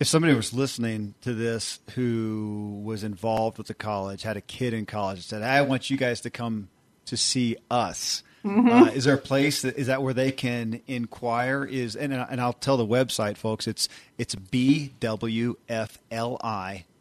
[0.00, 4.72] If somebody was listening to this who was involved with the college, had a kid
[4.72, 6.68] in college, and said, I want you guys to come
[7.06, 8.22] to see us.
[8.44, 8.68] Mm-hmm.
[8.68, 11.64] Uh, is there a place that is that where they can inquire?
[11.64, 13.66] Is and and I'll tell the website, folks.
[13.66, 15.54] It's it's bwfli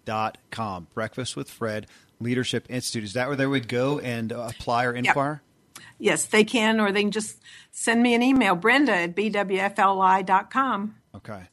[0.05, 0.87] dot com.
[0.95, 1.85] Breakfast with Fred
[2.19, 3.03] Leadership Institute.
[3.03, 5.41] Is that where they would go and uh, apply or inquire?
[5.75, 5.83] Yep.
[5.99, 7.41] Yes, they can, or they can just
[7.71, 10.95] send me an email, Brenda at bwfli.com.
[11.15, 11.47] Okay.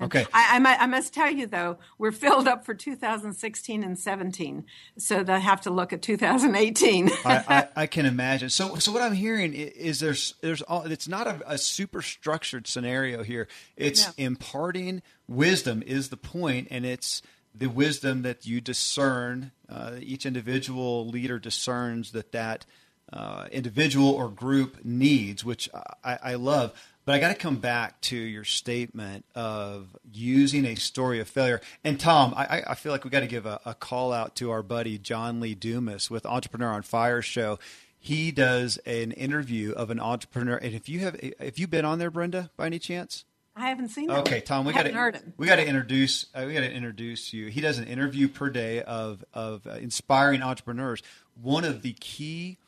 [0.00, 0.26] Okay.
[0.32, 4.64] I, I, I, must tell you, though, we're filled up for 2016 and 17,
[4.96, 7.10] so they'll have to look at 2018.
[7.24, 8.48] I, I, can imagine.
[8.48, 12.68] So, so what I'm hearing is there's there's all, it's not a, a super structured
[12.68, 13.48] scenario here.
[13.76, 14.26] It's yeah.
[14.26, 17.20] imparting wisdom is the point, and it's
[17.58, 19.52] the wisdom that you discern.
[19.68, 22.64] Uh, each individual leader discerns that that
[23.12, 25.68] uh, individual or group needs, which
[26.04, 26.72] I, I love.
[27.04, 31.62] But I got to come back to your statement of using a story of failure.
[31.82, 34.50] And Tom, I, I feel like we got to give a, a, call out to
[34.50, 37.58] our buddy John Lee Dumas with Entrepreneur on Fire show.
[37.98, 41.98] He does an interview of an entrepreneur, and if you have, if you've been on
[41.98, 43.24] there, Brenda, by any chance?
[43.58, 44.06] I haven't seen.
[44.06, 44.20] That.
[44.20, 47.48] Okay, Tom, we got to we got to introduce uh, we got to introduce you.
[47.48, 51.02] He does an interview per day of of uh, inspiring entrepreneurs.
[51.40, 52.58] One of the key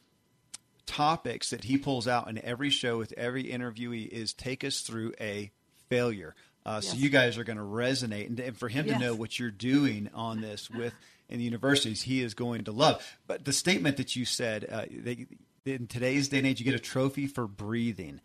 [0.87, 5.13] topics that he pulls out in every show with every interviewee is take us through
[5.21, 5.53] a
[5.89, 6.35] failure.
[6.67, 6.93] Uh, yes.
[6.93, 8.99] So you guys are going to resonate, and, and, for him yes.
[8.99, 10.93] to know what you're doing on this with
[11.29, 13.03] in the universities, he is going to love.
[13.27, 15.27] But the statement that you said, uh, they,
[15.65, 18.21] in today's day and age, you get a trophy for breathing.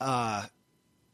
[0.00, 0.46] Uh,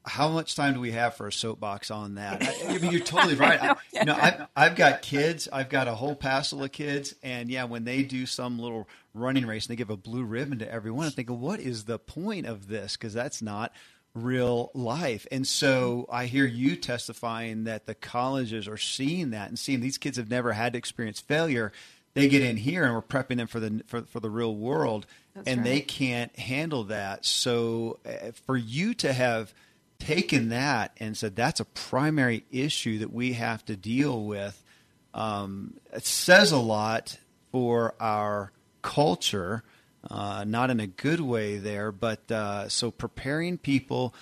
[0.08, 2.42] how much time do we have for a soapbox on that?
[2.42, 3.62] I, I mean, you're totally right.
[3.62, 5.48] I, you know, I've, I've got kids.
[5.52, 9.46] I've got a whole passel of kids, and yeah, when they do some little running
[9.46, 12.46] race and they give a blue ribbon to everyone, I think, what is the point
[12.46, 12.96] of this?
[12.96, 13.72] Because that's not
[14.14, 15.26] real life.
[15.30, 19.98] And so I hear you testifying that the colleges are seeing that and seeing these
[19.98, 21.72] kids have never had to experience failure.
[22.14, 25.06] They get in here and we're prepping them for the for, for the real world,
[25.34, 25.64] that's and right.
[25.64, 27.24] they can't handle that.
[27.24, 29.54] So uh, for you to have
[29.98, 34.62] taken that and said that's a primary issue that we have to deal with.
[35.14, 37.18] Um, it says a lot
[37.50, 39.64] for our culture,
[40.08, 44.14] uh, not in a good way there, but uh, so preparing people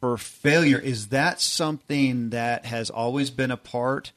[0.00, 4.12] for failure is that something that has always been a part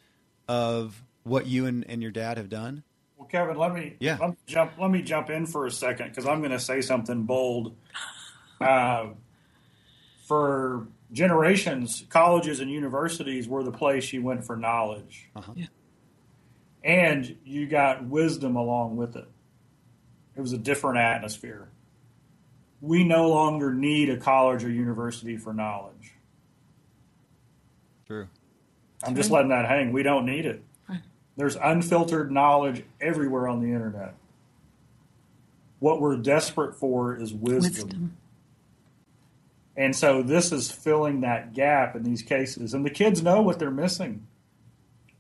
[0.47, 2.83] of what you and, and your dad have done?
[3.17, 4.17] Well, Kevin, let me yeah.
[4.19, 6.81] let me jump let me jump in for a second because I'm going to say
[6.81, 7.75] something bold.
[8.59, 9.07] Uh,
[10.25, 15.29] for generations, colleges and universities were the place you went for knowledge.
[15.35, 15.53] Uh-huh.
[15.55, 15.67] Yeah.
[16.83, 19.27] And you got wisdom along with it.
[20.35, 21.69] It was a different atmosphere.
[22.81, 26.13] We no longer need a college or university for knowledge.
[28.05, 28.27] True.
[29.03, 29.93] I'm just letting that hang.
[29.93, 30.61] We don't need it.
[31.37, 34.15] There's unfiltered knowledge everywhere on the internet.
[35.79, 37.87] What we're desperate for is wisdom.
[37.87, 38.17] wisdom.
[39.77, 42.73] And so this is filling that gap in these cases.
[42.73, 44.25] And the kids know what they're missing.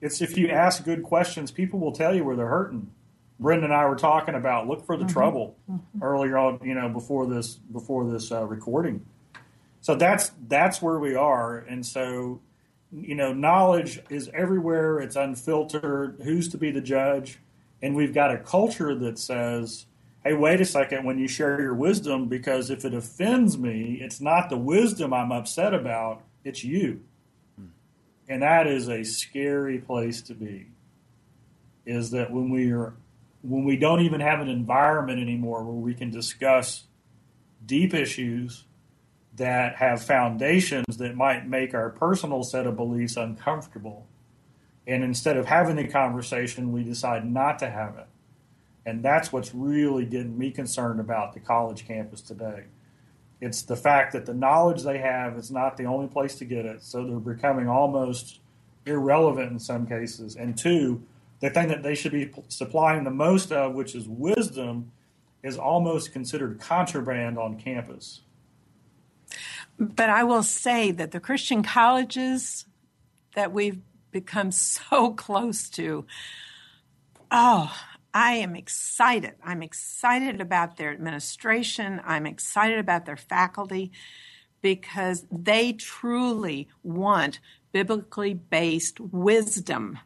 [0.01, 2.91] It's if you ask good questions, people will tell you where they're hurting.
[3.39, 5.13] Brenda and I were talking about look for the mm-hmm.
[5.13, 6.03] trouble mm-hmm.
[6.03, 9.05] earlier on, you know, before this before this uh, recording.
[9.81, 12.39] So that's that's where we are, and so
[12.91, 14.99] you know, knowledge is everywhere.
[14.99, 16.21] It's unfiltered.
[16.23, 17.39] Who's to be the judge?
[17.81, 19.85] And we've got a culture that says
[20.25, 24.19] hey, wait a second when you share your wisdom, because if it offends me, it's
[24.19, 27.01] not the wisdom I'm upset about, it's you.
[28.27, 30.71] And that is a scary place to be.
[31.85, 32.95] Is that when we are
[33.43, 36.85] when we don't even have an environment anymore where we can discuss
[37.63, 38.63] deep issues
[39.35, 44.07] that have foundations that might make our personal set of beliefs uncomfortable.
[44.87, 48.07] And instead of having the conversation, we decide not to have it.
[48.85, 52.65] And that's what's really getting me concerned about the college campus today.
[53.41, 56.65] It's the fact that the knowledge they have is not the only place to get
[56.65, 58.39] it, so they're becoming almost
[58.85, 60.35] irrelevant in some cases.
[60.35, 61.03] And two,
[61.39, 64.91] the thing that they should be supplying the most of, which is wisdom,
[65.43, 68.21] is almost considered contraband on campus.
[69.77, 72.65] But I will say that the Christian colleges
[73.35, 73.81] that we've
[74.11, 76.05] become so close to,
[77.31, 77.75] oh,
[78.15, 79.33] I am excited.
[79.43, 82.01] I'm excited about their administration.
[82.05, 83.91] I'm excited about their faculty
[84.61, 87.41] because they truly want
[87.73, 89.99] biblically based wisdom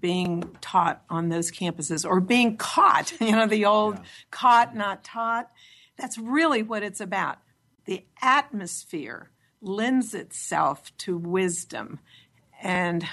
[0.00, 4.02] being taught on those campuses or being caught, you know, the old yeah.
[4.32, 5.48] caught, not taught.
[5.96, 7.38] That's really what it's about.
[7.84, 9.30] The atmosphere
[9.60, 12.00] lends itself to wisdom.
[12.60, 13.06] And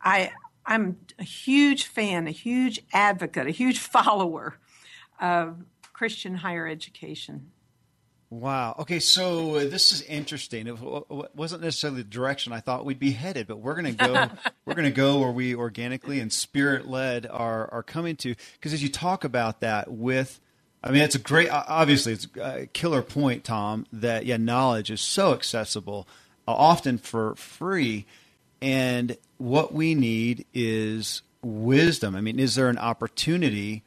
[0.00, 0.30] I,
[0.68, 4.56] I'm a huge fan, a huge advocate, a huge follower
[5.20, 7.50] of Christian higher education.
[8.30, 8.76] Wow.
[8.80, 10.66] Okay, so uh, this is interesting.
[10.66, 10.76] It
[11.34, 14.28] wasn't necessarily the direction I thought we'd be headed, but we're going to go.
[14.66, 18.34] we're going to go where we organically and spirit led are are coming to.
[18.52, 20.40] Because as you talk about that with,
[20.84, 21.48] I mean, it's a great.
[21.50, 23.86] Obviously, it's a killer point, Tom.
[23.94, 26.06] That yeah, knowledge is so accessible,
[26.46, 28.04] uh, often for free,
[28.60, 32.14] and what we need is wisdom.
[32.14, 33.82] I mean, is there an opportunity?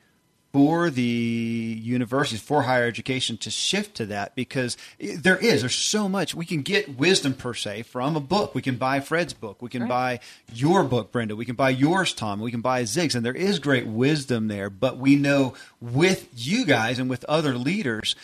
[0.52, 6.10] for the universities, for higher education to shift to that because there is, there's so
[6.10, 6.36] much.
[6.36, 8.54] We can get wisdom per se from a book.
[8.54, 9.62] We can buy Fred's book.
[9.62, 9.90] We can right.
[9.90, 10.20] buy
[10.54, 11.36] your book, Brenda.
[11.36, 12.42] We can buy yours, Tom.
[12.42, 13.16] We can buy Zig's.
[13.16, 14.70] And there is great wisdom there.
[14.70, 18.16] But we know with you guys and with other leaders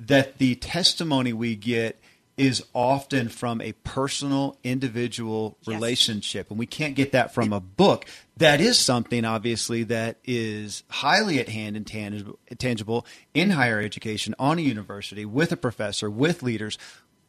[0.00, 2.00] that the testimony we get
[2.36, 5.74] is often from a personal, individual yes.
[5.74, 6.50] relationship.
[6.50, 8.06] And we can't get that from a book.
[8.38, 14.58] That is something, obviously, that is highly at hand and tangible in higher education, on
[14.58, 16.76] a university, with a professor, with leaders.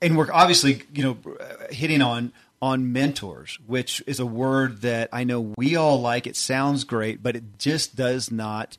[0.02, 1.18] And we're obviously, you know,
[1.70, 6.26] hitting on on mentors, which is a word that I know we all like.
[6.26, 8.78] It sounds great, but it just does not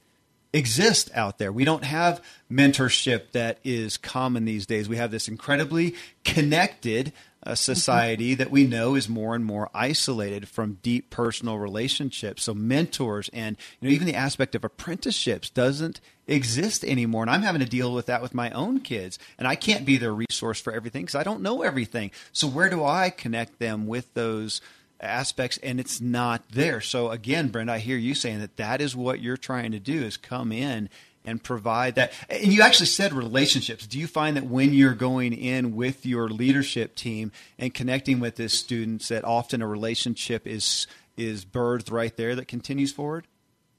[0.57, 1.53] exist out there.
[1.53, 4.89] We don't have mentorship that is common these days.
[4.89, 5.95] We have this incredibly
[6.25, 12.43] connected uh, society that we know is more and more isolated from deep personal relationships.
[12.45, 17.23] So mentors and you know even the aspect of apprenticeships doesn't exist anymore.
[17.23, 19.19] And I'm having to deal with that with my own kids.
[19.39, 22.11] And I can't be their resource for everything because I don't know everything.
[22.33, 24.61] So where do I connect them with those
[25.01, 26.81] aspects and it's not there.
[26.81, 30.03] So again, Brent, I hear you saying that that is what you're trying to do
[30.03, 30.89] is come in
[31.27, 32.13] and provide that.
[32.31, 33.87] And you actually said relationships.
[33.87, 38.37] Do you find that when you're going in with your leadership team and connecting with
[38.37, 40.87] the students that often a relationship is
[41.17, 43.27] is birthed right there that continues forward?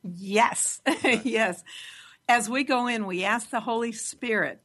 [0.04, 0.82] Yes.
[1.24, 1.64] yes.
[2.28, 4.62] As we go in, we ask the Holy Spirit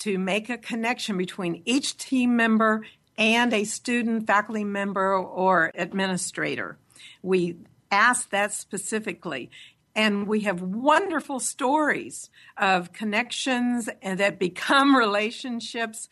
[0.00, 2.84] to make a connection between each team member
[3.22, 6.76] and a student, faculty member, or administrator.
[7.22, 7.56] We
[7.88, 9.48] ask that specifically.
[9.94, 16.08] And we have wonderful stories of connections that become relationships.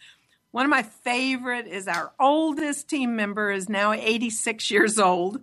[0.52, 5.40] One of my favorite is our oldest team member is now 86 years old.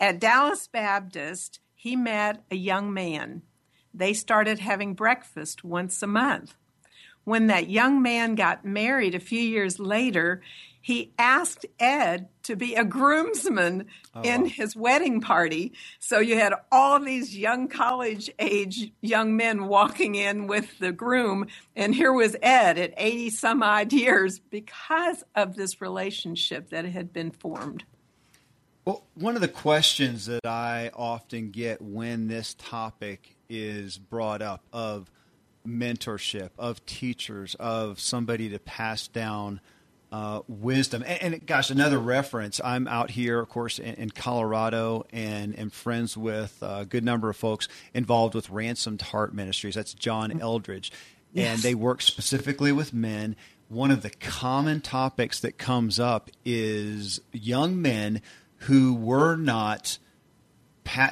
[0.00, 3.42] At Dallas Baptist, he met a young man.
[3.94, 6.56] They started having breakfast once a month.
[7.30, 10.42] When that young man got married a few years later,
[10.80, 14.48] he asked Ed to be a groomsman oh, in wow.
[14.48, 15.72] his wedding party.
[16.00, 21.46] So you had all these young college age young men walking in with the groom,
[21.76, 27.12] and here was Ed at 80 some odd years because of this relationship that had
[27.12, 27.84] been formed.
[28.84, 34.64] Well, one of the questions that I often get when this topic is brought up
[34.72, 35.08] of
[35.66, 39.60] mentorship, of teachers, of somebody to pass down
[40.12, 41.04] uh, wisdom.
[41.06, 42.60] And, and, gosh, another reference.
[42.62, 47.30] I'm out here, of course, in, in Colorado, and am friends with a good number
[47.30, 49.74] of folks involved with Ransomed Heart Ministries.
[49.74, 50.40] That's John mm-hmm.
[51.32, 51.54] Yes.
[51.54, 53.36] and they work specifically with men.
[53.68, 58.20] One of the common topics that comes up is young men
[58.64, 59.98] who were not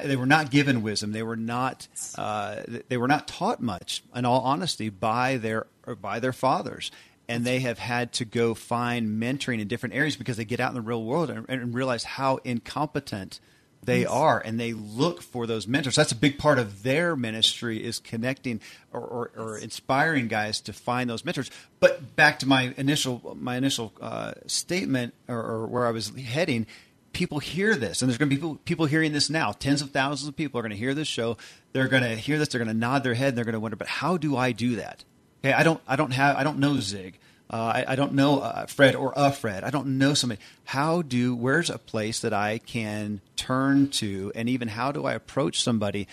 [0.03, 1.11] they were not given wisdom.
[1.11, 2.57] They were not uh,
[2.87, 5.67] they were not taught much, in all honesty, by their
[6.01, 6.91] by their fathers.
[7.27, 10.69] And they have had to go find mentoring in different areas because they get out
[10.69, 13.39] in the real world and, and realize how incompetent
[13.83, 14.39] they are.
[14.39, 15.95] And they look for those mentors.
[15.95, 18.61] That's a big part of their ministry is connecting
[18.91, 21.49] or, or, or inspiring guys to find those mentors.
[21.79, 26.65] But back to my initial my initial uh, statement or, or, where i was heading
[27.13, 29.91] people hear this and there's going to be people, people hearing this now tens of
[29.91, 31.37] thousands of people are going to hear this show
[31.73, 33.59] they're going to hear this they're going to nod their head and they're going to
[33.59, 35.03] wonder but how do i do that
[35.43, 37.17] Okay, I don't, I don't have, I don't know Zig.
[37.51, 39.63] Uh, I, I, don't know uh, Fred or a Fred.
[39.63, 40.39] I don't know somebody.
[40.65, 41.35] How do?
[41.35, 46.07] Where's a place that I can turn to, and even how do I approach somebody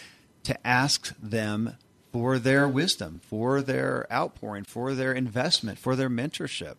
[0.45, 1.77] to ask them
[2.11, 6.77] for their wisdom, for their outpouring, for their investment, for their mentorship?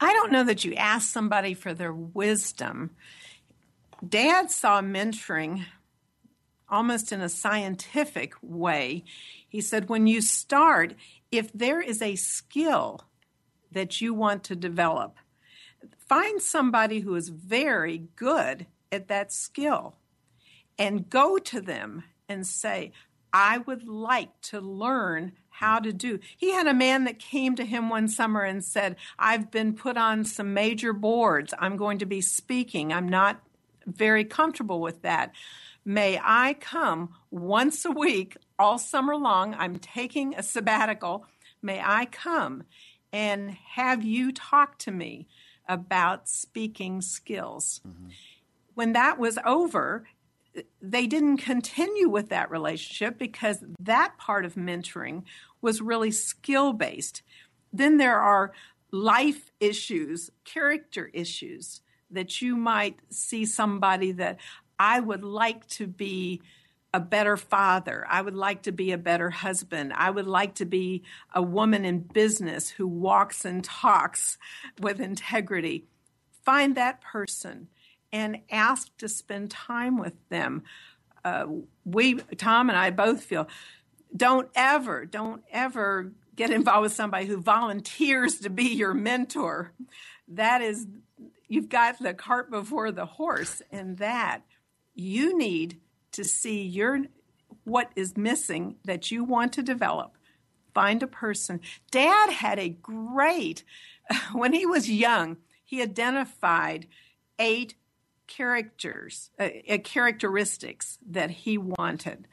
[0.00, 2.90] I don't know that you ask somebody for their wisdom.
[4.06, 5.64] Dad saw mentoring
[6.68, 9.04] almost in a scientific way.
[9.48, 10.94] He said, when you start,
[11.30, 13.02] if there is a skill
[13.72, 15.16] that you want to develop,
[16.08, 19.96] find somebody who is very good at that skill
[20.78, 22.92] and go to them and say,
[23.32, 26.18] I would like to learn how to do.
[26.36, 29.96] He had a man that came to him one summer and said, I've been put
[29.96, 31.54] on some major boards.
[31.58, 32.92] I'm going to be speaking.
[32.92, 33.40] I'm not
[33.86, 35.32] very comfortable with that.
[35.84, 39.54] May I come once a week all summer long?
[39.54, 41.24] I'm taking a sabbatical.
[41.62, 42.64] May I come
[43.12, 45.26] and have you talk to me
[45.68, 47.80] about speaking skills?
[47.86, 48.08] Mm-hmm.
[48.74, 50.04] When that was over,
[50.80, 55.22] they didn't continue with that relationship because that part of mentoring
[55.60, 57.22] was really skill based.
[57.72, 58.52] Then there are
[58.90, 61.80] life issues, character issues
[62.10, 64.38] that you might see somebody that
[64.78, 66.40] I would like to be
[66.94, 68.06] a better father.
[68.08, 69.92] I would like to be a better husband.
[69.94, 71.02] I would like to be
[71.34, 74.38] a woman in business who walks and talks
[74.80, 75.84] with integrity.
[76.44, 77.68] Find that person
[78.16, 80.62] and ask to spend time with them.
[81.22, 81.44] Uh,
[81.84, 83.46] we, Tom and I both feel,
[84.16, 89.72] don't ever, don't ever get involved with somebody who volunteers to be your mentor.
[90.28, 90.86] That is,
[91.46, 94.44] you've got the cart before the horse, and that
[94.94, 95.78] you need
[96.12, 97.02] to see your
[97.64, 100.16] what is missing that you want to develop.
[100.72, 101.60] Find a person.
[101.90, 103.62] Dad had a great,
[104.32, 106.86] when he was young, he identified
[107.38, 107.74] eight
[108.26, 112.28] characters, uh, uh, characteristics that he wanted.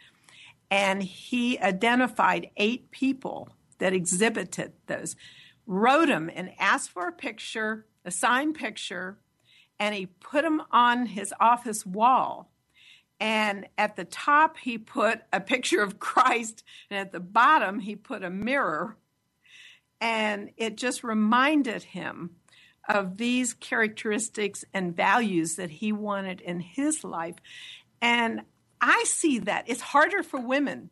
[0.69, 5.15] And he identified eight people that exhibited those,
[5.67, 9.17] wrote them and asked for a picture, a signed picture,
[9.79, 12.49] and he put them on his office wall.
[13.19, 17.95] And at the top, he put a picture of Christ, and at the bottom, he
[17.95, 18.97] put a mirror.
[20.01, 22.31] And it just reminded him
[22.87, 27.35] of these characteristics and values that he wanted in his life.
[28.01, 28.41] And
[28.81, 30.89] I see that it's harder for women.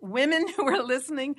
[0.00, 1.36] Women who are listening,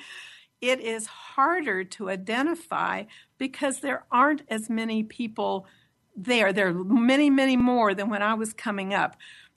[0.60, 3.06] it is harder to identify
[3.38, 5.68] because there aren't as many people
[6.16, 6.52] there.
[6.54, 9.16] There are many, many more than when I was coming up.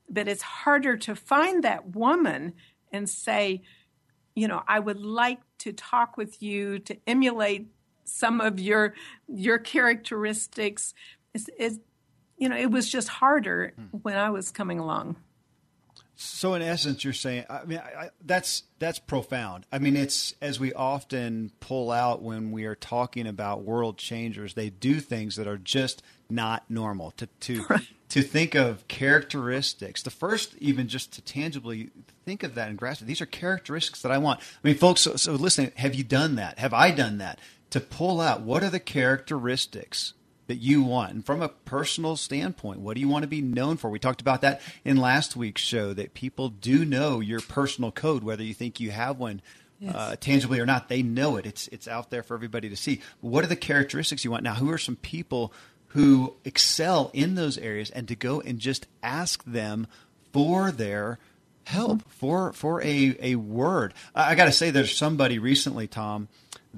[0.08, 2.52] But it's harder to find that woman
[2.92, 3.62] and say,
[4.34, 7.68] you know, I would like to talk with you to emulate
[8.04, 8.94] some of your
[9.28, 10.94] your characteristics.
[11.32, 11.80] Is, is
[12.36, 13.98] you know, it was just harder hmm.
[13.98, 15.16] when I was coming along.
[16.16, 19.66] So, in essence, you're saying, I mean, I, that's that's profound.
[19.72, 24.54] I mean, it's as we often pull out when we are talking about world changers,
[24.54, 27.10] they do things that are just not normal.
[27.12, 27.88] To to right.
[28.10, 31.90] to think of characteristics, the first, even just to tangibly
[32.24, 33.06] think of that and grasp it.
[33.06, 34.38] These are characteristics that I want.
[34.40, 35.00] I mean, folks.
[35.00, 36.60] So, so listen, have you done that?
[36.60, 37.40] Have I done that?
[37.74, 40.14] To pull out what are the characteristics
[40.46, 41.12] that you want.
[41.12, 43.90] And from a personal standpoint, what do you want to be known for?
[43.90, 48.22] We talked about that in last week's show that people do know your personal code,
[48.22, 49.42] whether you think you have one
[49.80, 49.92] yes.
[49.92, 50.88] uh, tangibly or not.
[50.88, 51.46] They know it.
[51.46, 53.00] It's it's out there for everybody to see.
[53.20, 54.44] What are the characteristics you want?
[54.44, 55.52] Now, who are some people
[55.88, 59.88] who excel in those areas and to go and just ask them
[60.32, 61.18] for their
[61.64, 62.10] help mm-hmm.
[62.10, 63.94] for for a a word.
[64.14, 66.28] I, I got to say, there's somebody recently, Tom,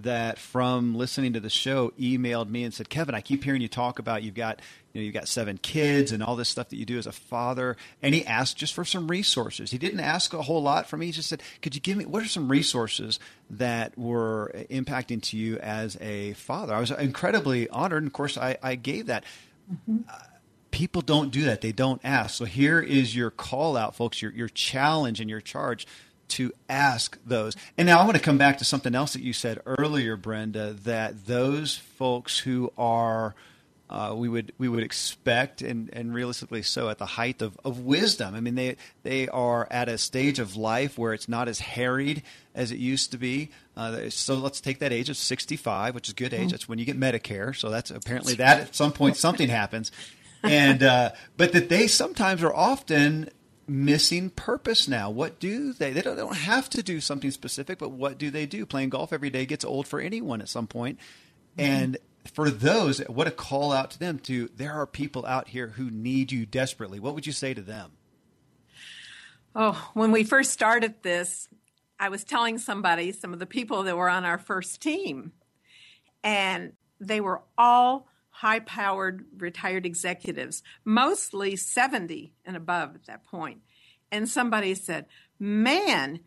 [0.03, 3.69] that from listening to the show emailed me and said, Kevin, I keep hearing you
[3.69, 4.61] talk about you've got
[4.93, 7.13] you know you've got seven kids and all this stuff that you do as a
[7.13, 7.77] father.
[8.03, 9.71] And he asked just for some resources.
[9.71, 11.07] He didn't ask a whole lot from me.
[11.07, 13.19] He just said, Could you give me what are some resources
[13.51, 16.75] that were impacting to you as a father?
[16.75, 19.25] I was incredibly honored, and of course I, I gave that.
[19.73, 20.09] Mm-hmm.
[20.09, 20.19] Uh,
[20.71, 21.63] people don't do that.
[21.63, 22.35] They don't ask.
[22.35, 25.87] So here is your call out, folks, your your challenge and your charge
[26.29, 27.57] to ask those.
[27.77, 30.73] And now I want to come back to something else that you said earlier, Brenda,
[30.85, 33.35] that those folks who are
[33.89, 37.81] uh, we would we would expect and, and realistically so at the height of, of
[37.81, 38.35] wisdom.
[38.35, 42.23] I mean they they are at a stage of life where it's not as harried
[42.55, 43.51] as it used to be.
[43.77, 46.41] Uh, so let's take that age of 65, which is good age.
[46.41, 46.49] Mm-hmm.
[46.49, 47.55] That's when you get Medicare.
[47.55, 49.93] So that's apparently that at some point something happens.
[50.43, 53.31] And uh, but that they sometimes are often
[53.69, 55.11] missing purpose now.
[55.11, 55.93] What do they?
[55.93, 58.67] They don't, they don't have to do something specific, but what do they do?
[58.67, 60.99] Playing golf every day gets old for anyone at some point.
[61.59, 61.61] Mm-hmm.
[61.61, 61.99] And
[62.33, 65.91] for those, what a call out to them to there are people out here who
[65.91, 67.01] need you desperately.
[67.01, 67.93] What would you say to them?
[69.55, 71.49] Oh, when we first started this,
[71.99, 75.33] I was telling somebody, some of the people that were on our first team,
[76.23, 78.07] and they were all
[78.37, 83.63] high powered retired executives, mostly 70 and above at that point.
[84.13, 85.07] and somebody said,
[85.39, 86.21] Man,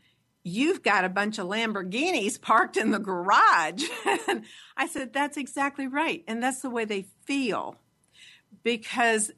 [0.43, 3.83] you've got a bunch of Lamborghinis parked in the garage.
[4.27, 4.43] and
[4.75, 6.23] I said, That's exactly right.
[6.27, 7.75] And that's the way they feel
[8.63, 9.31] because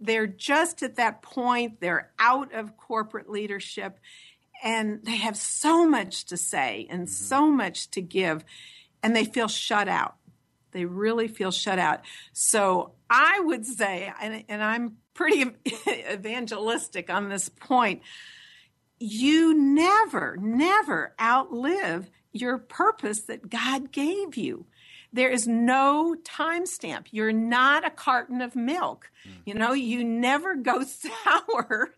[0.00, 3.98] they're just at that point, they're out of corporate leadership,
[4.62, 7.12] and they have so much to say and mm-hmm.
[7.12, 8.44] so much to give,
[9.04, 10.17] and they feel shut out.
[10.72, 12.00] They really feel shut out.
[12.32, 15.50] So I would say, and, and I'm pretty
[16.12, 18.02] evangelistic on this point,
[19.00, 24.66] you never, never outlive your purpose that God gave you.
[25.12, 27.06] There is no timestamp.
[27.10, 29.10] You're not a carton of milk.
[29.26, 29.32] Mm.
[29.46, 30.84] You know, you never go
[31.24, 31.94] sour.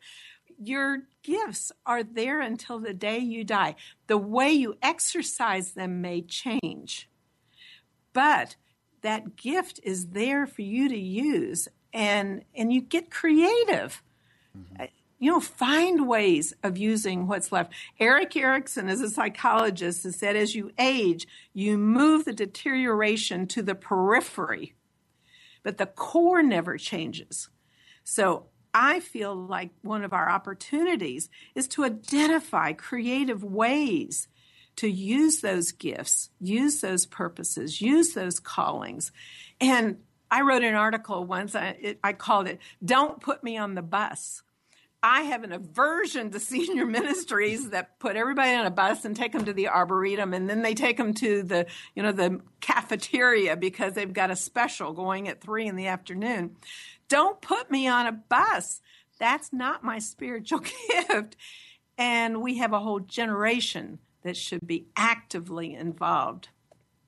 [0.63, 3.77] Your gifts are there until the day you die.
[4.07, 7.09] The way you exercise them may change,
[8.13, 8.57] but
[9.03, 14.03] that gift is there for you to use, and and you get creative.
[14.57, 14.85] Mm-hmm
[15.21, 17.75] you know, find ways of using what's left.
[18.01, 23.63] Erik Erikson, as a psychologist, has said as you age, you move the deterioration to
[23.63, 24.75] the periphery,
[25.63, 27.51] but the core never changes.
[28.03, 34.27] So I feel like one of our opportunities is to identify creative ways
[34.81, 39.13] to use those gifts, use those purposes, use those callings.
[39.61, 39.99] And
[40.31, 43.83] I wrote an article once, I, it, I called it, Don't Put Me on the
[43.83, 44.43] Bus
[45.03, 49.33] I have an aversion to senior ministries that put everybody on a bus and take
[49.33, 53.57] them to the arboretum, and then they take them to the, you know, the cafeteria
[53.57, 56.57] because they've got a special going at three in the afternoon.
[57.09, 58.81] Don't put me on a bus.
[59.19, 61.37] That's not my spiritual gift.
[61.99, 66.49] And we have a whole generation that should be actively involved.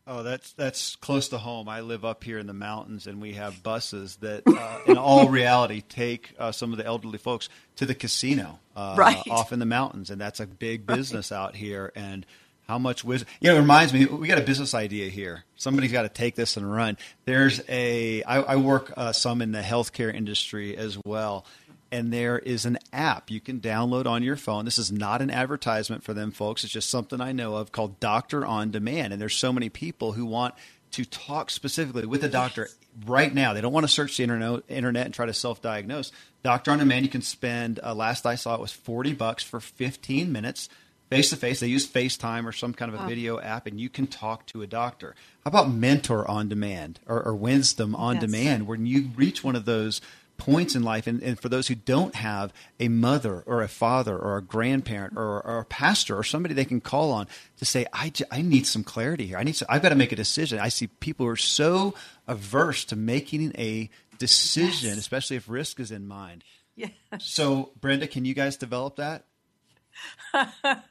[0.04, 1.68] Oh, that's that's close to home.
[1.68, 5.28] I live up here in the mountains, and we have buses that, uh, in all
[5.28, 9.22] reality, take uh, some of the elderly folks to the casino uh, right.
[9.30, 11.38] off in the mountains, and that's a big business right.
[11.38, 11.92] out here.
[11.94, 12.26] And
[12.66, 13.28] how much wisdom?
[13.40, 14.06] You know, it reminds me.
[14.06, 15.44] We got a business idea here.
[15.54, 16.98] Somebody's got to take this and run.
[17.24, 18.24] There's a.
[18.24, 21.44] I, I work uh, some in the healthcare industry as well,
[21.92, 24.64] and there is an app you can download on your phone.
[24.64, 26.64] This is not an advertisement for them, folks.
[26.64, 29.12] It's just something I know of called Doctor on Demand.
[29.12, 30.54] And there's so many people who want
[30.92, 32.70] to talk specifically with a doctor
[33.06, 33.52] right now.
[33.52, 36.12] They don't want to search the internet, internet and try to self-diagnose.
[36.42, 37.78] Doctor on Demand, you can spend.
[37.82, 40.68] Uh, last I saw it was forty bucks for 15 minutes
[41.12, 41.60] face to face.
[41.60, 44.62] They use FaceTime or some kind of a video app, and you can talk to
[44.62, 45.14] a doctor.
[45.44, 48.22] How about Mentor on Demand or, or Wisdom on yes.
[48.22, 50.00] Demand, when you reach one of those
[50.42, 51.06] points in life.
[51.06, 55.16] And, and, for those who don't have a mother or a father or a grandparent
[55.16, 57.28] or, or a pastor or somebody they can call on
[57.58, 59.38] to say, I, I need some clarity here.
[59.38, 60.58] I need some, I've got to make a decision.
[60.58, 61.94] I see people who are so
[62.26, 63.88] averse to making a
[64.18, 64.98] decision, yes.
[64.98, 66.42] especially if risk is in mind.
[66.74, 66.90] Yes.
[67.20, 69.26] So, Brenda, can you guys develop that?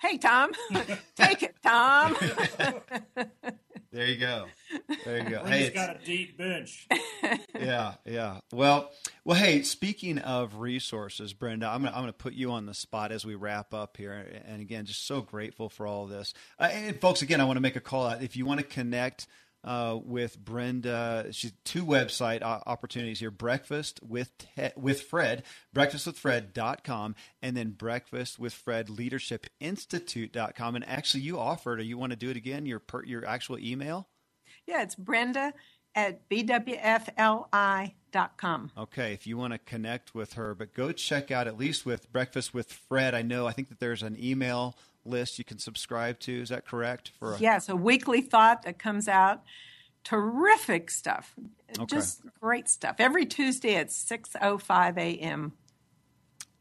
[0.00, 0.52] hey, Tom,
[1.16, 2.16] take it, Tom.
[3.96, 4.44] there you go.
[5.06, 5.44] There you go.
[5.44, 6.86] He's hey, got a deep bench.
[7.58, 8.40] yeah, yeah.
[8.52, 8.90] Well,
[9.24, 9.38] well.
[9.38, 13.24] Hey, speaking of resources, Brenda, I'm gonna I'm gonna put you on the spot as
[13.24, 14.42] we wrap up here.
[14.46, 16.34] And again, just so grateful for all this.
[16.58, 18.22] Uh, and folks, again, I want to make a call out.
[18.22, 19.26] If you want to connect
[19.64, 21.26] uh, with Brenda.
[21.32, 25.42] She's two website opportunities here: Breakfast with Te- with Fred,
[25.74, 30.76] breakfastwithfred.com, and then Breakfast with Fred Leadership Institute.com.
[30.76, 32.66] And actually, you offered, or you want to do it again?
[32.66, 34.08] Your per, your actual email?
[34.66, 35.52] Yeah, it's Brenda
[35.94, 37.90] at bwfli.com.
[38.78, 42.12] Okay, if you want to connect with her, but go check out at least with
[42.12, 43.14] Breakfast with Fred.
[43.14, 44.76] I know, I think that there's an email
[45.08, 46.40] list you can subscribe to.
[46.40, 47.12] Is that correct?
[47.18, 49.42] For a- yes, a weekly thought that comes out.
[50.04, 51.34] Terrific stuff.
[51.78, 51.96] Okay.
[51.96, 52.96] Just great stuff.
[52.98, 55.52] Every Tuesday at 6:05 a.m.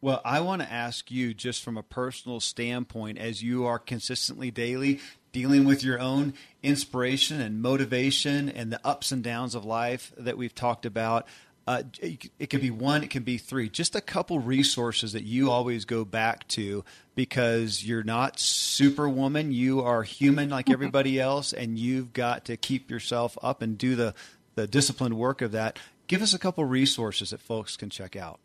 [0.01, 4.51] Well, I want to ask you just from a personal standpoint as you are consistently
[4.51, 4.99] daily
[5.31, 6.33] dealing with your own
[6.63, 11.27] inspiration and motivation and the ups and downs of life that we've talked about.
[11.67, 13.69] Uh, it could be one, it can be three.
[13.69, 16.83] Just a couple resources that you always go back to
[17.15, 19.51] because you're not superwoman.
[19.51, 23.95] You are human like everybody else, and you've got to keep yourself up and do
[23.95, 24.13] the,
[24.53, 25.79] the disciplined work of that.
[26.05, 28.39] Give us a couple resources that folks can check out.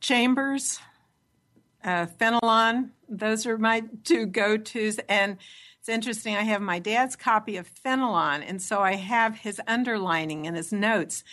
[0.00, 0.80] Chambers,
[1.84, 4.98] uh, Fenelon, those are my two go tos.
[5.08, 5.36] And
[5.78, 10.46] it's interesting, I have my dad's copy of Fenelon, and so I have his underlining
[10.46, 11.24] and his notes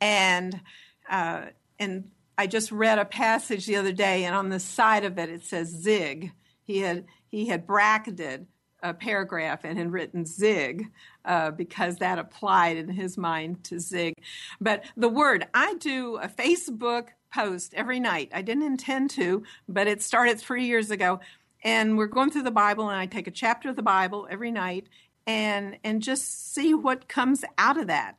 [0.00, 0.60] and
[1.08, 1.46] uh,
[1.78, 5.28] and I just read a passage the other day, and on the side of it
[5.28, 6.32] it says zig.
[6.64, 8.46] He had he had bracketed
[8.82, 10.90] a paragraph and had written zig
[11.24, 14.14] uh, because that applied in his mind to zig.
[14.60, 18.30] But the word I do a Facebook post every night.
[18.32, 21.20] I didn't intend to, but it started three years ago.
[21.64, 24.50] And we're going through the Bible, and I take a chapter of the Bible every
[24.50, 24.86] night
[25.26, 28.16] and and just see what comes out of that.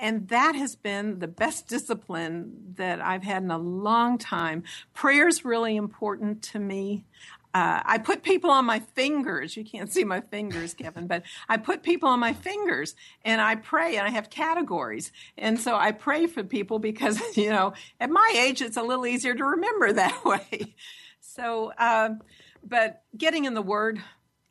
[0.00, 4.64] And that has been the best discipline that I've had in a long time.
[4.94, 7.04] Prayer is really important to me.
[7.52, 9.56] Uh, I put people on my fingers.
[9.56, 12.94] You can't see my fingers, Kevin, but I put people on my fingers
[13.24, 15.12] and I pray and I have categories.
[15.36, 19.06] And so I pray for people because, you know, at my age, it's a little
[19.06, 20.74] easier to remember that way.
[21.20, 22.10] So, uh,
[22.64, 24.00] but getting in the Word,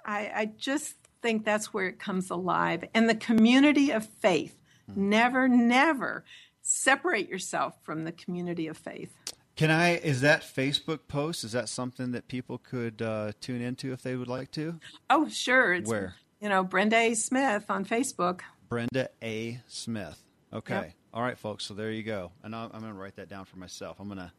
[0.05, 2.83] I, I just think that's where it comes alive.
[2.93, 4.58] And the community of faith.
[4.95, 6.23] Never, never
[6.61, 9.11] separate yourself from the community of faith.
[9.55, 9.97] Can I?
[9.97, 11.43] Is that Facebook post?
[11.43, 14.79] Is that something that people could uh, tune into if they would like to?
[15.09, 15.73] Oh, sure.
[15.73, 16.15] It's, Where?
[16.39, 17.13] You know, Brenda A.
[17.13, 18.41] Smith on Facebook.
[18.69, 19.59] Brenda A.
[19.67, 20.17] Smith.
[20.53, 20.73] Okay.
[20.75, 20.93] Yep.
[21.13, 21.65] All right, folks.
[21.65, 22.31] So there you go.
[22.43, 23.97] And I'm, I'm going to write that down for myself.
[23.99, 24.31] I'm going to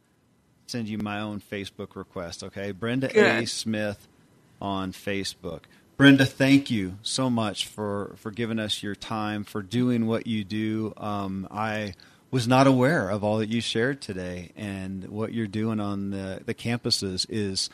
[0.65, 2.43] send you my own Facebook request.
[2.43, 2.71] Okay.
[2.71, 3.45] Brenda A.
[3.45, 4.07] Smith
[4.59, 5.61] on Facebook.
[6.01, 10.43] Brenda, thank you so much for, for giving us your time, for doing what you
[10.43, 10.95] do.
[10.97, 11.93] Um, I
[12.31, 16.41] was not aware of all that you shared today, and what you're doing on the,
[16.43, 17.69] the campuses is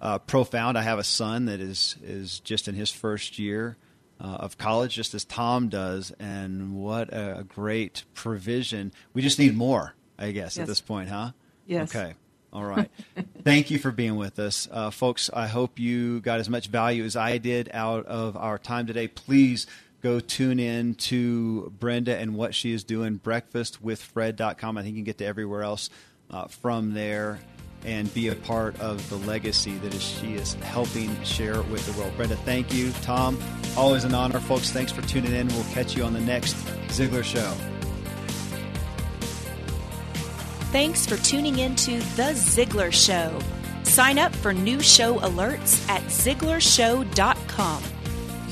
[0.00, 0.78] uh, profound.
[0.78, 3.76] I have a son that is is just in his first year
[4.20, 8.92] uh, of college, just as Tom does, and what a, a great provision.
[9.12, 11.32] We just need more, I guess, at this point, huh?
[11.66, 11.92] Yes.
[11.92, 12.14] Okay.
[12.52, 12.90] All right.
[13.44, 14.68] Thank you for being with us.
[14.70, 18.58] Uh, folks, I hope you got as much value as I did out of our
[18.58, 19.08] time today.
[19.08, 19.66] Please
[20.02, 24.76] go tune in to Brenda and what she is doing, breakfastwithfred.com.
[24.76, 25.90] I think you can get to everywhere else
[26.30, 27.40] uh, from there
[27.84, 32.00] and be a part of the legacy that is, she is helping share with the
[32.00, 32.14] world.
[32.16, 32.92] Brenda, thank you.
[33.02, 33.38] Tom,
[33.76, 34.40] always an honor.
[34.40, 35.48] Folks, thanks for tuning in.
[35.48, 36.54] We'll catch you on the next
[36.88, 37.52] Ziglar Show.
[40.72, 43.38] Thanks for tuning in to The Ziglar Show.
[43.82, 47.82] Sign up for new show alerts at ZiglarShow.com.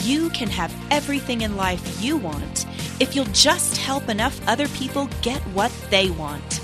[0.01, 2.67] You can have everything in life you want
[3.01, 6.61] if you'll just help enough other people get what they want.